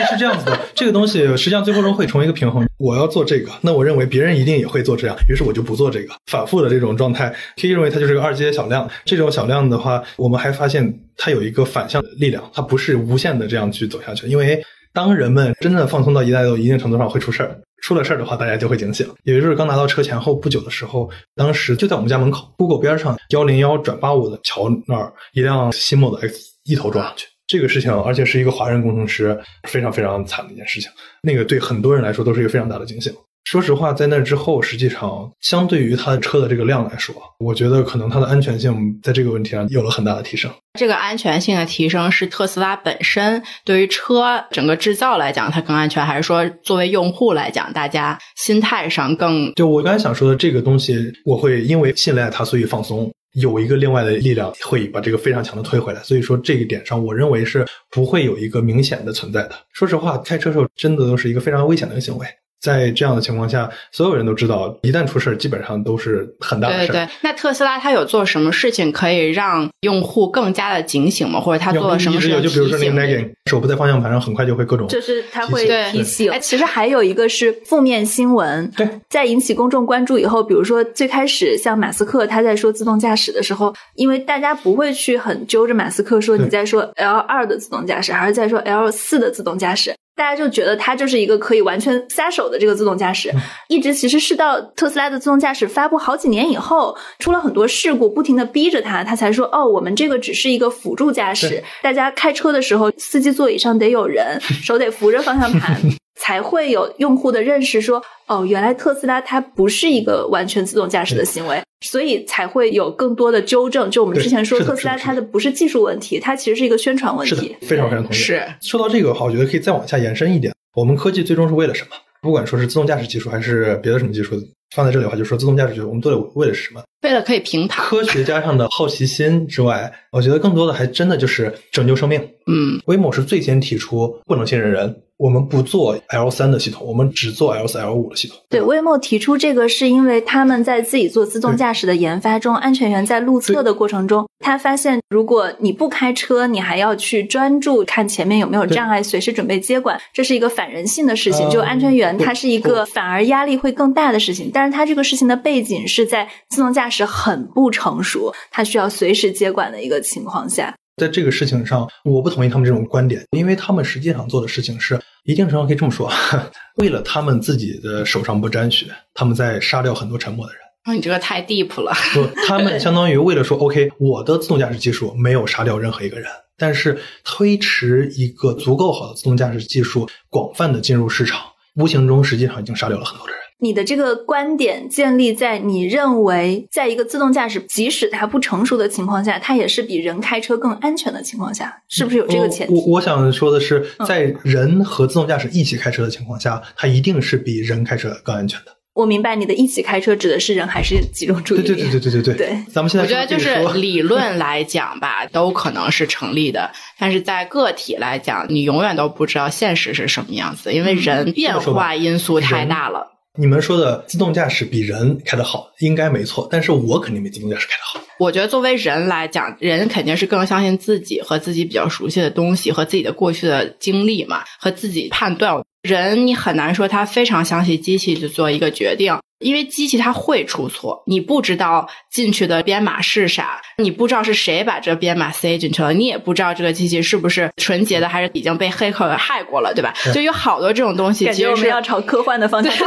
[0.10, 1.63] 是这样子的，这个东西实际上。
[1.64, 2.68] 最后中会成为一个平衡。
[2.78, 6.14] 我要做这个，那我认为别人一定也会做这样，于是我就不做这个。
[6.28, 8.88] 反复的这种状态，可以认为它就是个二阶小量。
[9.06, 14.28] 这种小量的话，我们还发现它有一个反向的力量，它不是无限的这样去走下去。
[14.28, 19.08] 因为当人们真的放松到一代到一定程度上会出事儿，出了事儿的话，大家就会警醒。
[19.24, 27.26] 也就是刚拿到车前后不久的时候，当时就在我们家门口，Google 边上幺零幺转八五的桥那儿，一辆新 Model X 一头撞上去。
[27.54, 29.40] 这个事情，而且是一个华人工程师，
[29.70, 30.90] 非常非常惨的一件事情。
[31.22, 33.14] 那个对很多人来说都是一个非常大的惊醒。
[33.44, 40.50] 说实话，在那之后，实际上相对于它的车的这个量来说，我觉得可能它的安全性在这个问题上有了很大的提升。
[40.80, 49.54] 这个安全性的提升是特斯拉本身对于车整个制造来讲它更安全，还是说作为用户来讲，大家心态上更？
[49.54, 53.12] 就我刚才想说的这个东西，我会因为信赖它，所以放松。
[53.34, 59.56] 有一个另外的力量会把这个非常强的推回来，所以说这一点上，我认为是不会有一个明显的存在的。
[59.72, 62.28] 说实话，开车时候真的都是一个非常危险的一个行为。
[62.64, 66.94] 在这样的情况下，所有人都知道，一旦出事儿，基本上都是很大的事儿。
[66.94, 71.42] 对对，那特斯拉它有做什么事情可以让用户更加的警醒吗？
[71.42, 76.32] 或者它做了什么事情就比如说那个 nagging，手不在方向盘上，很快就会各种就是它会提醒。
[76.32, 89.94] 哎，其实还有一个是负面新闻，对，在引起公众关注以后，比如说最开始像马斯克他在说自动驾驶的时候，因为大家不会去很揪着马斯克说你在说 L 二的自动驾驶，还是在说 L 四的自动驾驶。
[90.16, 93.34] 大家就觉得它就是一个可以完全撒手的这个自动驾驶，
[93.68, 105.82] 一直其实是到特斯拉的自动驾驶发布好几年以后，出了很多事故，不停的逼着它，它才说哦，我们这个只是一个辅助驾驶，大家开车的时候，司机座椅上得有人， 手得扶着方向盘。
[106.16, 113.90] 才会有用户的认识，说哦，原来特斯拉它不是一个完全自动驾驶的行为，所以才会有更多的纠正。
[113.90, 117.56] 就我们之前说特斯拉它的不是技术问题，它其实是一个宣传问题。
[117.62, 118.16] 非常非常同意。
[118.16, 120.54] 是说到这个的话，我觉得可以再往下延伸一点。
[120.76, 121.90] 我们科技最终是为了什么？
[122.22, 124.36] 不管说是自动驾驶技术还是别的什么技术，
[124.74, 126.82] 放在这里的话，就说自动驾驶技术，我们到底为了是什么？
[127.02, 127.84] 为了可以平躺。
[127.86, 132.22] 科学家上的好奇心之外，我觉得更多的还真的就是拯救生命。
[132.48, 134.96] 嗯，威某是最先提出不能信任人。
[135.24, 138.36] 我们不做 L 三的系统，我们只做 L 四、L 五的系统。
[138.50, 151.50] 对，威莫提出这个是因为他们在自己做自动驾驶的研发中，安全员在路测的过程中，他发现如果你不开车，你还要去专注看前面有没有障碍，随时准备接管，这是一个反人性的事情。
[151.50, 154.52] 就安全员，他是一个反而压力会更大的事情。
[154.54, 160.76] 但是他这个事情的背景是在自动驾驶很不成熟，他需要随时接管的一个情况下。
[160.98, 166.12] 在这个事情上，我不同意他们这种观点，因为他们实际上做的事情是，一定程度上可以这么说，
[166.78, 170.62] 为了他们自己的手上不沾血，他们在杀掉很多沉默的人。
[170.84, 171.94] 啊，你这个太 deep 了。
[172.14, 181.42] 不，他们相当于为了说，OK，我的自动驾驶技术没有杀掉任何一个人，但是推迟一个足够好的自动驾驶技术广泛的进入市场，
[181.76, 183.42] 无形中实际上已经杀掉了很多的人。
[183.60, 192.74] 你的这个观点建立在你认为，在一个自动驾驶即使它不成熟的情况下，它也是比人开车更安全的情况下，是不是有这个前提？
[192.74, 198.74] 我我想说的是，在人和自动驾驶一起开车的情况下，它一定是比人开车更安全的。
[198.96, 201.68] 我明白你的一起开车指的是人还是集中注意力？
[201.68, 202.58] 对对对对对对对。
[202.72, 213.13] 咱们现在我觉得就是理论来讲吧，都可能是成立的，但是在个体来讲，你永远都不知道现实是什么样子，因为人变化因素太大了。
[213.36, 218.00] 你们说的自动驾驶比人开得好，应该没错，但是我肯定比自动驾驶开得好。
[218.20, 225.60] 我觉得作为人来讲，人肯定是更相信自己和自己比较熟悉的东西和自己的过去的经历嘛，和自己判断。
[225.82, 229.18] 人你很难说他非常相信机器去做一个决定。
[229.44, 239.94] 因为机器它会出错，你不知道进去的编码是啥，你不知道是谁把这编码塞进去了，你也不知道这个机器是不是纯洁的，还是已经被黑客害过了，对吧？
[240.14, 242.86] 就有好多这种东西，其实是要朝科幻的方向走。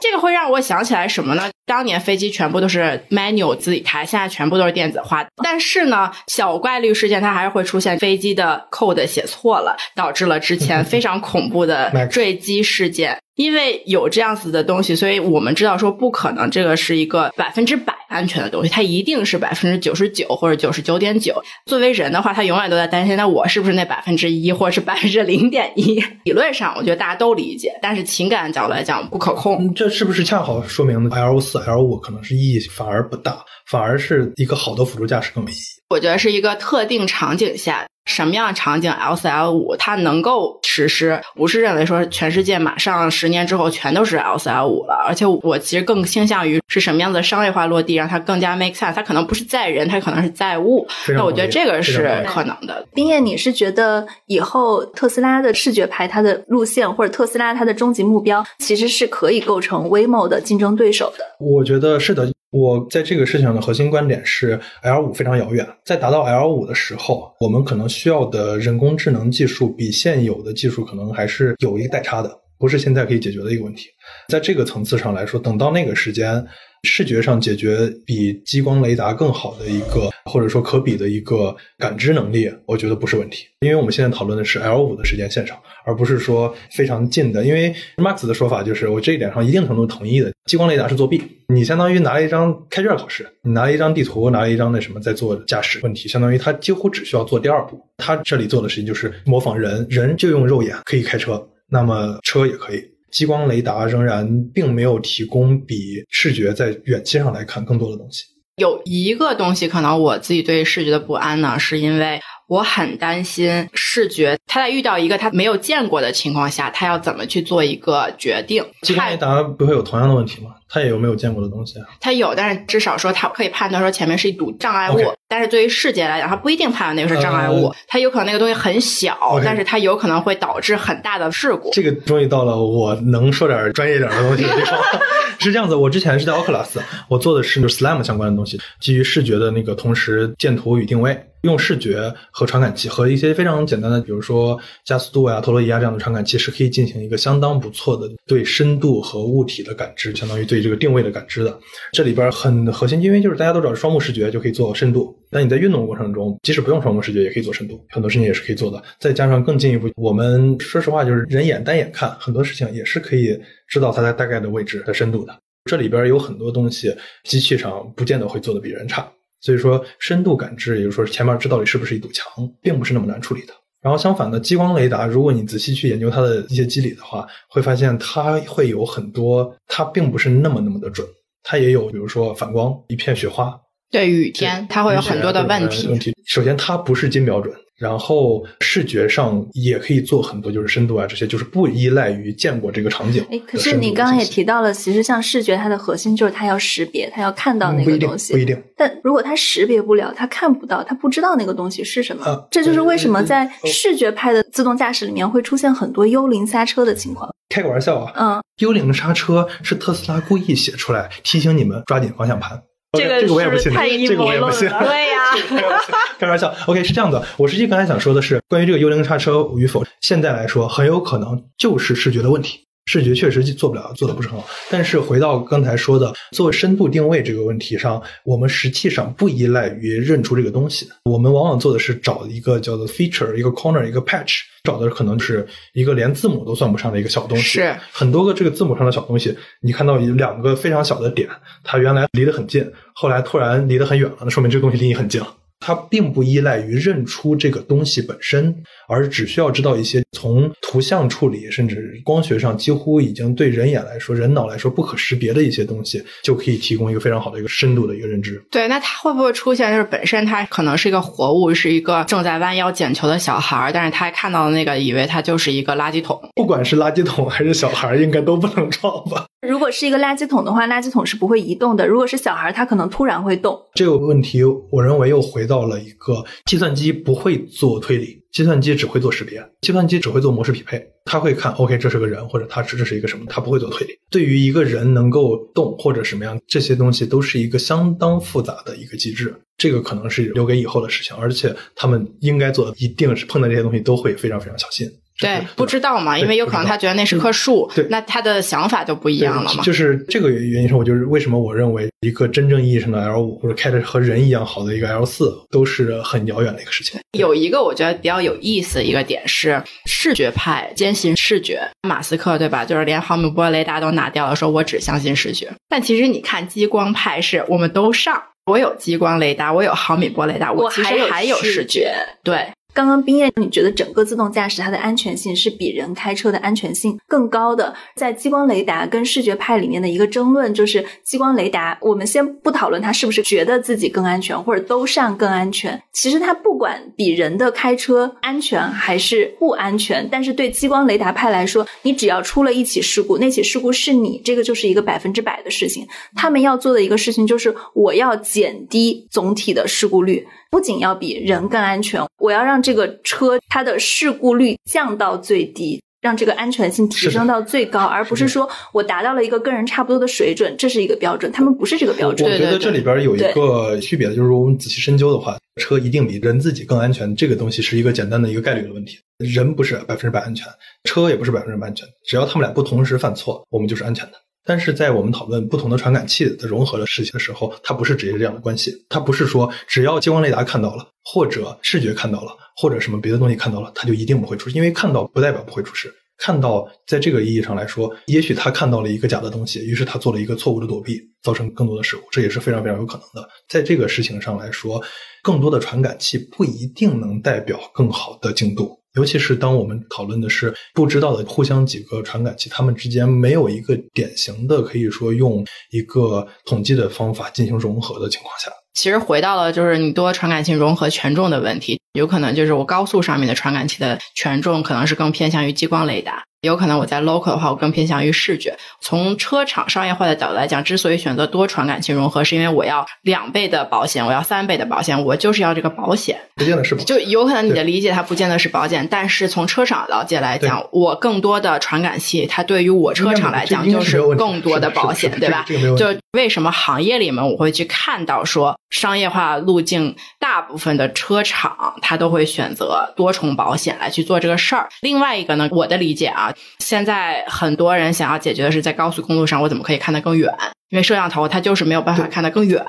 [0.00, 1.48] 这个会让我想起来什么呢？
[1.66, 5.24] 当年飞机全部都是 manual 自己开，现在全部都是电子化。
[5.42, 13.18] 但是呢，小概率事件它还是会出现飞机的 code 写错了，导致了之前 非常恐怖的坠机事件。
[13.40, 21.42] 因为有这样子的东西，所以我们知道说不可能这个是一个百分之百安全的东西，它一定是百分之九十九或者九十九点九。
[21.64, 26.04] 作为人的话，他永远都在担心，那我是不是那百分之一，或者是百分之零点一？
[26.24, 29.72] 理论上，我觉得大家都理解，但是情感角度来讲不可控。
[29.72, 33.38] 这是不是恰好说明 L 四、L 五可能是意义反而不大，
[33.70, 35.56] 反而是一个好的辅助驾驶更有意义？
[35.90, 37.86] 我觉得是一个特定场景下。
[38.06, 41.20] 什么样的场景 L 四 L 五它能够实施？
[41.36, 48.92] 不是认为说全世界马上十年之后全都是 L 四 L 五了，而且我其实更倾向于是什么样的商业化落地，让它更加 make sense。
[48.94, 50.84] 它可能不是载人，它可能是载物。
[51.14, 52.84] 那我觉得这个是可能的。
[52.92, 61.24] 冰燕，你是觉得以后特斯拉的视觉牌它的路线，或者特斯拉它的终极目标，其实是可以构成 Waymo 的竞争对手的？
[61.38, 62.28] 我觉得是的。
[62.50, 73.86] 我在这个事情上的核心观点是，L 五非常遥远，在达到 L 五的时候，我们可能需要的人工智能技术比现有的技术可能还是有一个代差的，不是现在可以解决的一个问题。
[74.28, 76.46] 在这个层次上来说，等到那个时间。
[76.82, 83.46] 视觉上解决比激光雷达更好的一个，或者说可比的一个感知能力，我觉得不是问题。
[83.60, 87.44] 因为我们现在讨论的是 L 五的时间线上，而不是说非常近的。
[87.44, 90.32] 因为 Max 的说法就是，我这一点上一定程度同意的。
[90.46, 97.80] 激光雷达是作弊，你相当于拿了一张开卷考试，你拿了一张地图，拿了一张那什么在做驾驶问题，相当于他几乎只需要做第二步。
[97.98, 102.82] 他这里做的事情就是模仿人，人就用肉眼可以开车，那么车也可以。
[103.10, 108.24] 激光雷达仍然并没有提供比视觉在远期上来看更多的东西。
[108.56, 112.20] 有一个东西，可能我自己对视觉的不安呢，是因为。
[112.50, 118.64] 我很担心视觉，他在遇到一个他没有见过的情况下，他要怎么去做一个决定？
[118.82, 120.50] 激光雷达不会有同样的问题吗？
[120.70, 121.86] 他也有没有见过的东西啊？
[122.00, 124.98] 他有，但是至少说他可以判断说前面是一堵障碍物。
[125.28, 131.70] 但是对于视觉来讲，他不一定判断那个是障碍物，他有可能那个东西很小，但是它有可能会导致很大的事故。
[131.72, 134.78] 这个终于到了我能说点专业点的东西的地方。
[135.38, 141.18] 是这样子，我之前是在 Oculus，我做的是 SLAM 相关的东西，基于视觉的那个同时建图与定位。
[141.42, 151.58] 用视觉和传感器和一些非常简单的，比如说加速度呀、陀螺仪啊这样的传感器，是可以进行一个相当不错的对深度和物体的感知，相当于对这个定位的感知的。
[151.92, 158.82] 这里边很核心，因为就是大家都知道双目视觉就可以做深度，那你在运动过程中，即使不用双目视觉也可以做深度，很多事情也是可以做的。
[158.98, 163.38] 再加上更进一步，我们说实话就是人眼单眼看很多事情也是可以
[163.68, 165.36] 知道它在大概的位置的深度的。
[165.64, 166.94] 这里边有很多东西，
[167.24, 169.10] 机器上不见得会做的比人差。
[169.42, 172.26] 所以说，深度感知，也就是说前面这到底是不是一堵墙，
[172.60, 173.54] 并不是那么难处理的。
[173.82, 181.06] 然后相反的，激光雷达，如果你仔细去研究它的一些机理的话，会发现它会有很多，它并不是那么那么的准。
[181.42, 183.58] 它也有，比如说反光，一片雪花，
[183.90, 185.88] 对雨天，它会有很多的问题。
[185.88, 187.54] 问题首先，它不是金标准。
[187.80, 193.24] 然后视觉上也可以做很多，就是深度啊这些，就是不依赖于见过这个场景。
[193.30, 198.34] 哎，可是你刚刚也提到了，其实像视觉，它的核心就是它要识别，它要看到那个东西。
[198.34, 207.34] 不一定，但如果它识别不了，它看不到，它不知道那个东西是什么，这就是为什么在视觉派的自动驾驶里面会出现很多幽灵刹车的情况。
[207.48, 212.62] 开个玩笑啊，嗯，幽灵刹车是特斯拉故意写出来提醒你们抓紧方向盘。
[212.92, 213.72] 这个这个我也不信，
[214.08, 214.68] 这个我也不信。
[214.68, 215.78] 对呀，
[216.18, 216.52] 开玩笑。
[216.66, 222.66] OK，是这样的，我实际刚才想说的是，关于这个幽灵刹车与否，现在来说很有可能就是视觉的问题。
[222.90, 224.44] 视觉确实做不了，做的不是很好。
[224.68, 237.44] 但是回到刚才说的做深度定位这个问题上，我们实际上不依赖于认出这个东西，我们往往做的是找一个叫做 feature、一个 corner、一个 patch，找的可能是一个连字母都算不上的一个小东西。
[237.44, 241.28] 是很多个这个字母上的小东西，你看到有两个非常小的点，
[241.62, 245.36] 它原来离得很近，后来突然离得很远了，那说明这个东西离你很近了。
[245.62, 258.42] 它并不依赖于认出这个东西本身，而只需要知道一些从图像处理甚至光学上几乎已经对人眼来说、人脑来说不可识别的一些东西，就可以提供一个非常好的一个深度的一个认知。
[258.50, 266.20] 对，那它会不会出现就是本身它可能是一个活物，是一个正在弯腰捡球的小孩儿，但是他看到的那个以为它就是一个垃圾桶？
[266.34, 269.26] 不管是垃圾桶还是小孩，应该都不能撞吧？
[269.46, 271.86] 如果是一个垃圾桶的话，垃圾桶是不会移动的。
[271.86, 273.58] 如果是小孩，他可能突然会动。
[273.74, 280.86] 这个问题，我认为又回到了一个计算机不会做推理，计算机只会做识别，计算机只会做模式匹配。
[281.04, 283.98] 他会看，OK，这是个人，或者他这是一个什么，他不会做推理。
[284.10, 289.34] 对于一个人能够动或者什么样，这些东西都是一个相当复杂的一个机制。
[289.56, 294.88] 这个可能是留给以后的事情，而且他们应该做的一定是碰到这些东西都会非常非常小心。
[295.20, 299.62] 对，不知道嘛，因为有可能他觉得那是棵树，对，那他的想法就不一样了嘛。
[299.62, 306.98] 就是这个原因上，我就是为什么我认为一个真正意义上的 L 五或者开着和人一样好的一个 L 四都是很遥远的一个事情。
[307.18, 312.64] 有一个我觉得比较有意思的一个点是，视觉派坚信视觉，马斯克对吧？
[312.64, 315.50] 就是连毫米波雷达都拿掉了，说我只相信视觉。
[315.68, 321.94] 但其实你看激光派是我们都上，我有激光雷达，我有毫米波雷达，我其实还有视觉，
[322.24, 322.46] 对。
[322.72, 327.74] 刚刚冰燕，你觉得整个自动驾驶它的安全性是比人开车的安全性更高的？
[327.94, 335.80] 在激光雷达跟视觉派里面的一个争论就是，激光雷达，我们先不讨论它是不是觉得自己更安全，或者都上更安全。
[335.92, 345.86] 其实它不管比人的开车安全还是不安全，但是对激光雷达派来说，你只要出了一起事故，那起事故是你，这个就是一个百分之百的事情。
[346.14, 350.26] 他们要做的一个事情就是，我要减低总体的事故率。
[350.50, 361.30] 不仅要比人更安全，我要让这个车它的事故率降到最低，让这个安全性提升到最高，而不是说我达到了一个跟人差不多的水准，这是一个标准。
[361.30, 362.30] 他们不是这个标准。
[362.30, 367.14] 我觉得这里边有一个区别，就是我们仔细深究的话，车一定比人自己更安全。
[367.14, 368.98] 这个东西是一个简单的一个概率的问题。
[369.18, 370.46] 人不是百分之百安全，
[370.84, 371.86] 车也不是百分之百安全。
[372.04, 374.12] 只要他们俩不同时犯错，我们就是安全的。
[374.44, 378.72] 但是在我们讨论不同的传感器的融合的事情的时候，它不是直接这样的关系。
[378.88, 384.56] 它不是说只要激光雷达看到了，或者视觉看到了，或者什么别的东西看到了，它就一定不会出事。
[384.56, 385.94] 因为看到不代表不会出事。
[386.22, 393.26] 看到在这个意义上来说，也许他看到了一个假的东西，于是他做了一个错误的躲避，造成更多的事故，这也是非常非常有可能的。
[393.48, 394.82] 在这个事情上来说，
[395.22, 398.79] 更多的传感器不一定能代表更好的精度。
[398.94, 416.22] 尤其是当我们讨论的是不知道的互相几个传感器，它们之间没有一个典型的可以说用一个统计的方法进行融合的情况下，其实回到了就是你多传感器融合权重的问题，有可能就是我高速上面的传感器的权重可能是更偏向于激光雷达。
[416.42, 418.56] 有可能我在 local 的话，我更偏向于视觉。
[418.80, 426.18] 从车厂商业化的角度来讲，之所以选择多传感器融合，是因为我要两倍的保险，我要三倍的保险，我就是要这个保险。
[426.36, 435.44] 不见得是保，就有可能你的理解它不见得是保险，但是从车厂了解来讲，我更多的传感器，它对于我车厂来讲就是更多的保险，对吧？
[435.76, 444.68] 就为什么行业里面我会去看到说商业化路径，大部分的车厂他都会选择多重保险来去做这个事儿。
[444.82, 446.32] 另外一个呢，我的理解啊。
[446.58, 450.32] 现在很多人想要解决的是，在高速公路上，我怎么可以看得更远？
[450.70, 452.64] 因为摄像头它就是没有办法看得更远，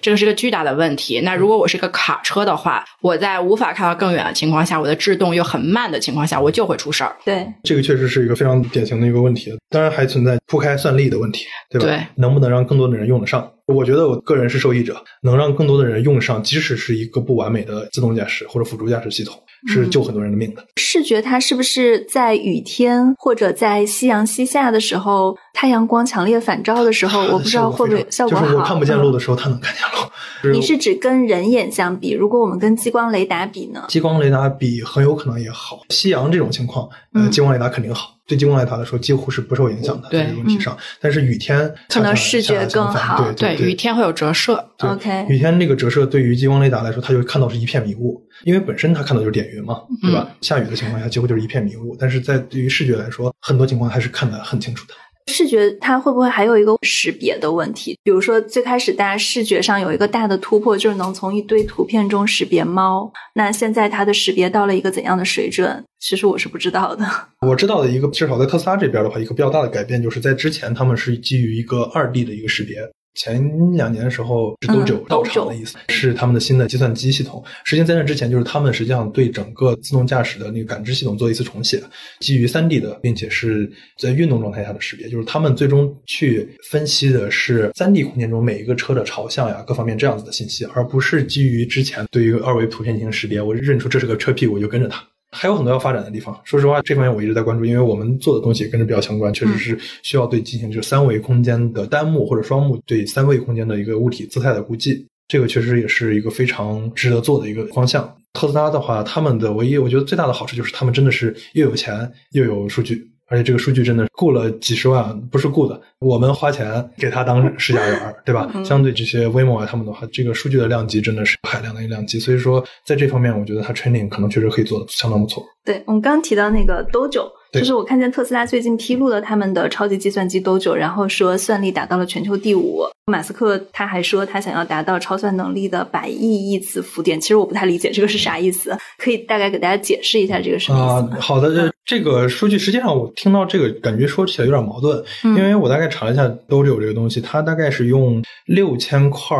[0.00, 1.20] 这个是个巨大的问题。
[1.22, 7.16] 那如果我是一个卡车的话，我在无法看到更远的情况下，我的制动又很慢的情况下，我就会出事儿。
[7.24, 9.50] 对，这个确实是一个非常典型的一个问题。
[9.70, 11.86] 当然还存在铺开算力的问题，对吧？
[11.86, 13.50] 对，能不能让更多的人用得上？
[13.66, 19.34] 我觉得我个人是受益者，能让更多的人用上，即使是一个不完美的自动驾驶或者辅助驾驶系统。
[19.66, 20.64] 是救很多人的命的。
[20.76, 28.44] 视觉它是不是在雨天或者在夕阳西下的时候，太阳光强烈反照的时候，我不知道会不会效果好。
[28.44, 30.54] 就是我看不见路的时候，它能看见路。
[30.54, 32.12] 你是指跟人眼相比？
[32.12, 33.84] 如果我们跟激光雷达比呢？
[33.88, 35.80] 激光雷达比很有可能也好。
[35.90, 38.15] 夕阳这种情况，呃，激光雷达肯定好。
[38.26, 40.76] 对激光雷达来说，几乎是不受影响的这个问题上。
[41.00, 43.32] 但是雨天可能视觉更好。
[43.32, 44.62] 对对，雨天会有折射。
[44.78, 50.28] OK，雨天那个折射对于激光雷达来说，它就看到是一片迷雾，因为本身它看到就是点云嘛，对吧？
[50.40, 51.96] 下雨的情况下几乎就是一片迷雾。
[51.98, 54.94] 但是在对于视觉来说，很多情况还是看得很清楚的。
[55.32, 57.98] 视觉它会不会还有一个识别的问题？
[58.02, 63.12] 比如说最开始大家视觉上有一个大的突破，就是能从一堆图片中识别猫。
[63.34, 65.84] 那现在它的识别到了一个怎样的水准？
[65.98, 67.04] 其实我是不知道的。
[67.46, 72.78] 我知道的一个，至少在特斯拉这边的话，一个比较大的改变就是在之前他们是基于一个二 D 的一个识别。
[73.16, 73.42] 前
[73.72, 77.42] 两年的时候是 Dojo 到场的意思，是他们的新的计算机系统。
[77.64, 81.82] 实际上在那之前，就是他们实际上对整个自动驾驶的那个感知系统做一次重写，
[82.20, 85.08] 基于三 D 的，并且是在运动状态下的识别。
[85.08, 93.40] 就是他们最终去分析的是三 D 空间中每一个车的朝向呀，各方面这样子的信息，而不是基于之前对于二维图片进行识别。
[93.40, 95.02] 我认出这是个车屁股，我就跟着它。
[95.36, 96.34] 还有很多要发展的地方。
[96.44, 105.06] 说实话，这方面我一直在关注，因为我们做的东西跟这比较相关，确实是需要对进行就是三维空间的单目或者双目对三维空间的一个物体姿态的估计。
[105.28, 108.16] 这个确实也是一个非常值得做的一个方向。
[108.32, 113.10] 特斯拉的话，他们的唯一我觉得最大的好处就是他们真的是又有钱又有数据。
[113.28, 118.50] 而且这个数据真的雇了几十万，不是雇的，我们花钱给他当试驾员，对吧？
[118.64, 125.44] 相对这些 Waymo 啊他们的话，这个数据的量级真的是海量的一量级，所以说在这方面，我觉得它 training 可能确实可以做的相当不错。
[125.64, 127.28] 对我们刚提到那个 Dojo。
[127.52, 132.82] 就是我看见特斯拉最近披露了他们的超级计算机 Dojo，然后说算力达到了全球第五。
[133.06, 137.18] 马斯克他还说他想要达到超算能力的百亿亿次浮点。
[137.18, 149.36] 其实我不太理解这个是啥意思，可以大概给大家解释一下这个什么意思好的，这个数据实际上我听到这个感觉说起来有点矛盾，因为我大概查了一下 Dojo 这个东西，它大概是用六千块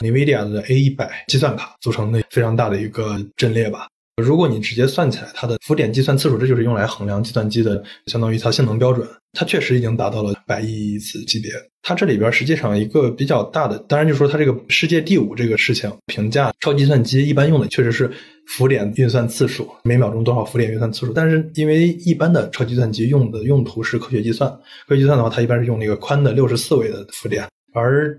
[0.00, 3.88] NVIDIA 的 A 一百计算卡组成的非常大的一个阵列吧。
[4.22, 9.08] 如果你直接算起来它的浮点计算次数，这就是用来衡量计算机的，相当于它性能标准。
[9.32, 11.50] 它确实已经达到了百亿次级别。
[11.82, 18.10] 它这里边实际上一个比较大的，当然就说它这个世界第五这个事情，评价超级计算机一般用的确实是
[18.50, 21.12] 浮点运算次数，每秒钟多少浮点运算次数。
[21.12, 24.50] 但是因为一般的超计算机用的用途是科学计算，
[24.86, 28.18] 科学计算的话，它一般是用那个宽的六十四位的浮点，而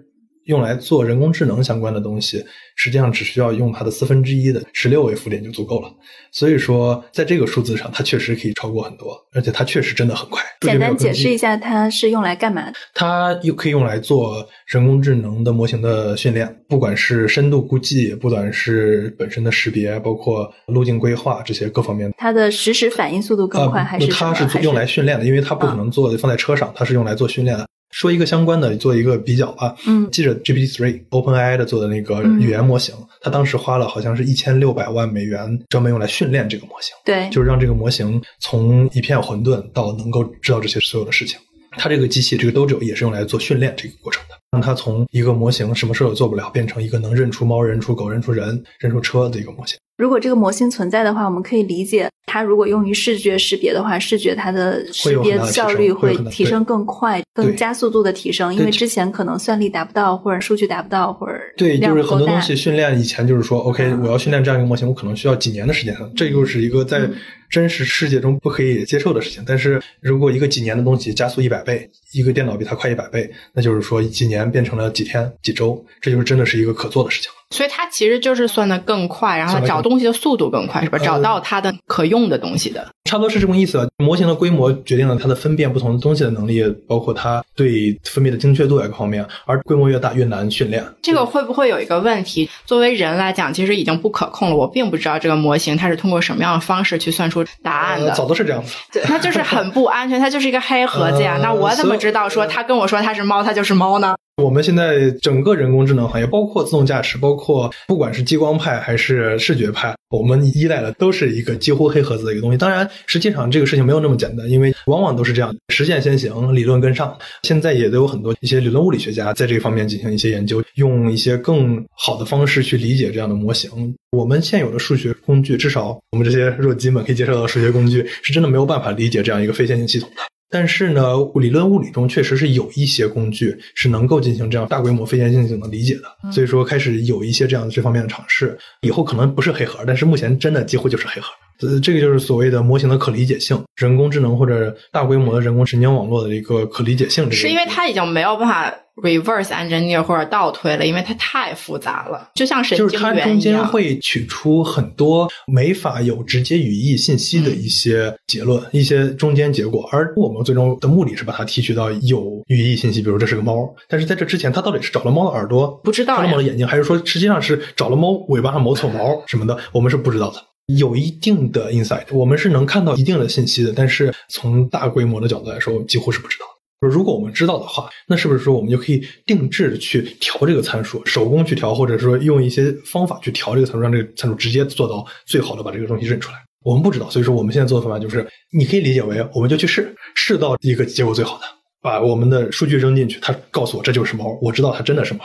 [0.51, 2.43] 用来做人工智能相关的东西，
[2.75, 5.89] 实际上只需要用它的四分之一的十六位浮点就足够了。
[6.31, 10.43] 所以说，在这个数字上，它确实可以超过很多，而且它确实真的很快。
[10.59, 12.73] 简单解释一下，它是用来干嘛的？
[12.93, 22.11] 它又可以用来做人工智能的模型的训练，不管是深度估计，不管是本身的识别，包括路径规划这些各方面。
[22.17, 25.25] 它的实时反应速度更快，还是它是用来训练的？
[25.25, 27.65] 因为它不可能做放在车上，它是用来做训练的。
[27.91, 29.75] 说一个相关的，做一个比较吧。
[29.85, 36.93] 嗯，记着 GPT-3 OpenAI 的做的那个语言模型，它当时花了好像是一千六百万美元，专门用来训练这个模型。
[37.05, 41.39] 对，就是让这个模型从一片混沌到能够知道这些所有的事情。
[41.77, 49.77] 它这个机器，这个 Dojo 也是用来做训练这个过程的，让它从一个模型什么事都做不了，变成一个能认出猫、认出狗、认出人、认出车的一个模型。
[50.01, 67.07] 如果这个模型存在的话，我们可以理解，它如果用于视觉识别的话，视觉它的识别效率会提升更快，更加速度的提升，因为之前可能算力达不到，或者数据达不到，或者对，就是很多东西训练以前就是说，OK，我要训练这样一个模型，我可能需要几年的时间，这又是一个在
[67.51, 69.43] 真实世界中不可以接受的事情。
[69.45, 77.29] 但是如果一个几年的东西加速一百倍，一个电脑比它快一百倍，那就是说几年变成了几天、几周，这就是真的是一个可做的事情。
[77.51, 80.97] 所以它其实就是算的更快，然后找东西的速度更快，是吧？
[80.97, 83.85] 找到它的可用的东西的，差不多是这么意思。
[83.97, 89.25] 模型的规模决定了它的分辨不同的东西的能力，包括它对分辨的精确度各方面。
[89.45, 90.81] 而规模越大越难训练。
[91.01, 92.49] 这个会不会有一个问题？
[92.65, 94.55] 作为人来讲，其实已经不可控了。
[94.55, 98.11] 我并不知道这个模型它是通过什么样的方式去算出答案的。
[98.11, 100.19] 早都是这样子， 那就是很不安全。
[100.19, 101.39] 它就是一个黑盒子呀。
[101.43, 104.15] 那我怎么知道说他跟我说它是猫，它就是猫呢？
[104.41, 112.57] 我们现在整个人工智能行业，包括自动驾驶，包括不管是激光派还是视觉派，我们依赖的都是一个几乎黑盒子的一个东西。
[112.57, 117.15] 当然，实际上这个事情没有那么简单，因为往往都是这样：实践先行，理论跟上。
[117.43, 123.69] 现在也都有很多一些理论物理学家在这方面进行一些研究，用一些更好的方式去理解这样的模型。
[124.11, 130.30] 我们现有的数学工具，至少我们这些弱鸡们可以接受到数学工具，是真的没有办法理解这样一个非线性系统的。
[130.51, 138.57] 但是呢，理论物理中确实是有一些工具是能够进行这样大规模非线性性的理解的，所以说开始有一些这样的这方面的尝试。
[138.81, 141.29] 以后可能不是黑盒，但是目前真的几乎就是黑盒。
[141.61, 147.31] 呃，这个就是所谓的模型的可理解性，人工智能或者大规模的人工神经网络的一个可理解性。
[147.31, 148.73] 是因为它已经没有办法。
[149.01, 152.91] reverse engineer 或者倒推了，因为它太复杂了，就像神经元一样。
[152.91, 163.73] 就是它中间会取出很多没法有直接语义信息的一些结论、一些中间结果，而我们最终的目的是把它提取到有语义信息，比如这是个猫。
[163.87, 170.50] 但是在这之前，它到底是找了猫的耳朵，不知道；找了猫的眼睛，还是说实际上是找了猫尾巴上某撮毛什么的，我们是不知道的。
[170.77, 176.45] 有一定的 insight，我们是能看到一定的信息的，但是从大规模的角度来说，我们几乎是不知道。
[176.79, 186.37] 如果我们知道的话，那是不是说我们就可以定制去调这个参数，手工去调，或者说用一些方法去调这个参数，让这个参数直接做到最好的把这个东西认出来？
[186.63, 191.43] 我们不知道，所以说我们现在做的方法就是，你可以理解为我们就去试，试到一个结果最好的，
[191.83, 195.21] 把我们的数据扔进去，它告诉我这就是猫，我知道它真的是猫。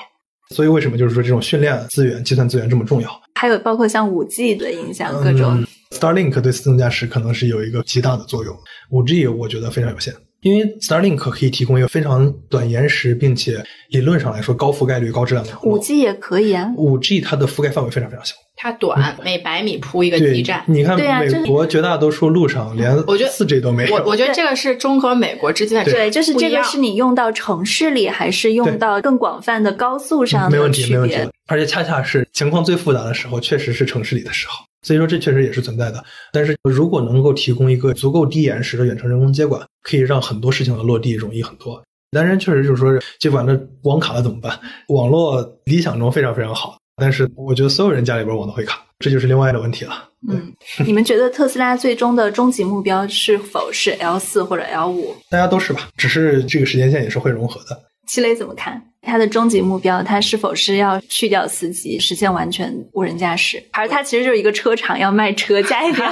[0.51, 3.23] 所以为什么就是说这种训练资源、计算资源这么重要？
[3.35, 8.57] 还有包括像五 G 的影响，各种 Starlink 对自动驾驶可能是有一个极大的作用。
[8.91, 15.53] 五 G 我觉得非常有限，因为 Starlink 可以提供一个非常短延时，并且理论上来说高覆盖率、高质量的。
[15.63, 16.73] 五 G 也可以啊。
[16.77, 20.63] 五 G 它的覆盖范围非常非常小，它短，每百米铺一个基站。
[20.67, 23.95] 你看美国绝大多数路上连我觉得四 G 都没有。
[23.95, 31.29] 我我觉得这个是中和美国之间的对，就是这个是你用到城市里，还是用到更广泛的高速上的区别？
[31.49, 34.65] 而且恰恰是情况最复杂的时候，确实是城市里的时候。
[34.87, 41.83] 所以说这确实也是存在的，但是如果能够提供一个足够低延时的远程人工接管，可以让很多事情的落地容易很多。
[42.13, 44.57] 当然，确实就是说接管的网卡了怎么办？
[44.91, 50.09] 网络理想中非常非常好，但是我觉得所有人家里边网都会卡，这就是另外的问题了。
[50.31, 50.55] 嗯，
[50.87, 55.17] 你们觉得特斯拉最终的终极目标是否是 L 四或者 L 五？
[55.29, 57.77] 大家都是吧，只是这个时间线也是会融合的。
[58.07, 58.81] 齐磊怎么看？
[59.07, 63.63] 它的终极目标，它是否是要去掉司机，实现完全无人驾驶？
[63.73, 66.11] 还是它其实就是一个车厂要卖车加一点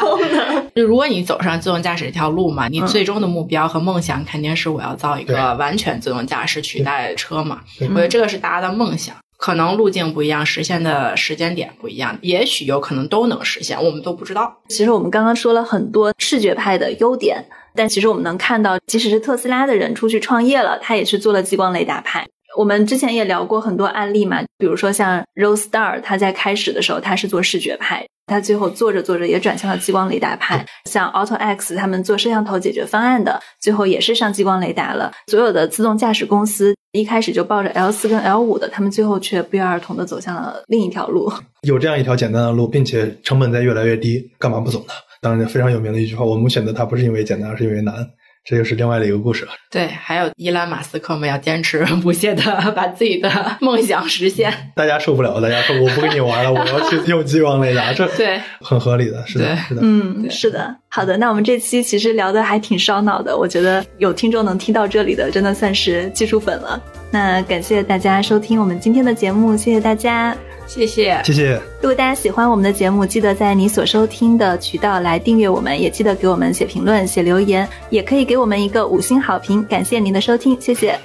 [0.00, 0.70] 功能？
[0.74, 7.60] 就如果你走上自动驾驶这条路嘛，你最终的目标和梦想肯定是我要造一个完全自动驾驶取代车嘛。
[7.80, 14.54] 我觉得这个是大家的梦想，可能路径不一样，实现的时间点不一样，也许有可能都能实现，我们都不知道。
[14.68, 17.44] 其实我们刚刚说了很多视觉派的优点。
[17.76, 22.26] 但其实我们能看到，即使是特斯拉的人出去创业了，他也是做了激光雷达派。
[22.56, 30.64] 我们之前也聊过很多案例嘛，比如说像 Roadstar，他在开始的时候他是做视觉派，他最后做着做着也转向了激光雷达派。
[30.86, 35.12] 像 Auto X 他们做摄像头解决方案的，最后也是上激光雷达了。
[35.30, 41.30] 所有的自动驾驶公司一开始就抱着 L 四跟 L 五的，他们最后却不约而同的走向了另一条路。
[41.60, 44.94] 有这样一条简单的路，并且成本在越来越低，干嘛不走呢？
[45.20, 47.94] 当然，非常有名的一句话，我们选择它不是因为简单，而是因为难。
[48.48, 49.50] 这就是另外的一个故事了。
[49.72, 52.42] 对，还有伊兰马斯克们要坚持不懈的
[52.76, 53.28] 把自己的
[53.60, 54.52] 梦想实现。
[54.76, 60.76] 大家受不了，大家说我不跟你玩了，我要去用激光雷达，这对很合理的，是的，是的，嗯，是的。
[60.96, 66.82] 好的，那我们这期其实聊的还挺烧脑的，我觉得有听众能听到这里的，真的算是技术粉了。
[67.10, 70.34] 那感谢大家收听我们今天的节目，谢谢大家。
[70.66, 71.52] 谢谢，谢谢。
[71.82, 79.62] 如果大家喜欢我们的节目，记得在你所收听的渠道来订阅我们，也记得给我们写评论、写留言，也可以给我们一个五星好评。
[79.66, 80.98] 感谢您的收听，谢谢。